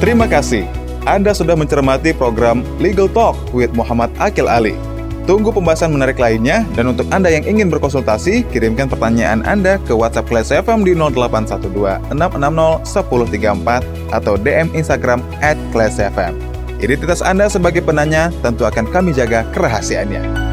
Terima 0.00 0.24
kasih. 0.24 0.81
Anda 1.02 1.34
sudah 1.34 1.58
mencermati 1.58 2.14
program 2.14 2.62
Legal 2.78 3.10
Talk 3.10 3.34
with 3.50 3.74
Muhammad 3.74 4.14
Akil 4.22 4.46
Ali. 4.46 4.78
Tunggu 5.22 5.54
pembahasan 5.54 5.94
menarik 5.94 6.18
lainnya 6.18 6.66
dan 6.74 6.94
untuk 6.94 7.06
Anda 7.14 7.30
yang 7.30 7.46
ingin 7.46 7.70
berkonsultasi, 7.70 8.46
kirimkan 8.50 8.90
pertanyaan 8.90 9.42
Anda 9.46 9.78
ke 9.82 9.94
WhatsApp 9.94 10.26
Class 10.30 10.50
FM 10.50 10.82
di 10.82 10.94
0812 10.98 12.10
660 12.10 12.86
1034 12.86 14.14
atau 14.14 14.34
DM 14.34 14.74
Instagram 14.74 15.22
at 15.42 15.58
Class 15.70 15.98
FM. 15.98 16.38
Identitas 16.82 17.22
Anda 17.22 17.46
sebagai 17.46 17.86
penanya 17.86 18.34
tentu 18.42 18.66
akan 18.66 18.90
kami 18.90 19.14
jaga 19.14 19.46
kerahasiaannya. 19.54 20.51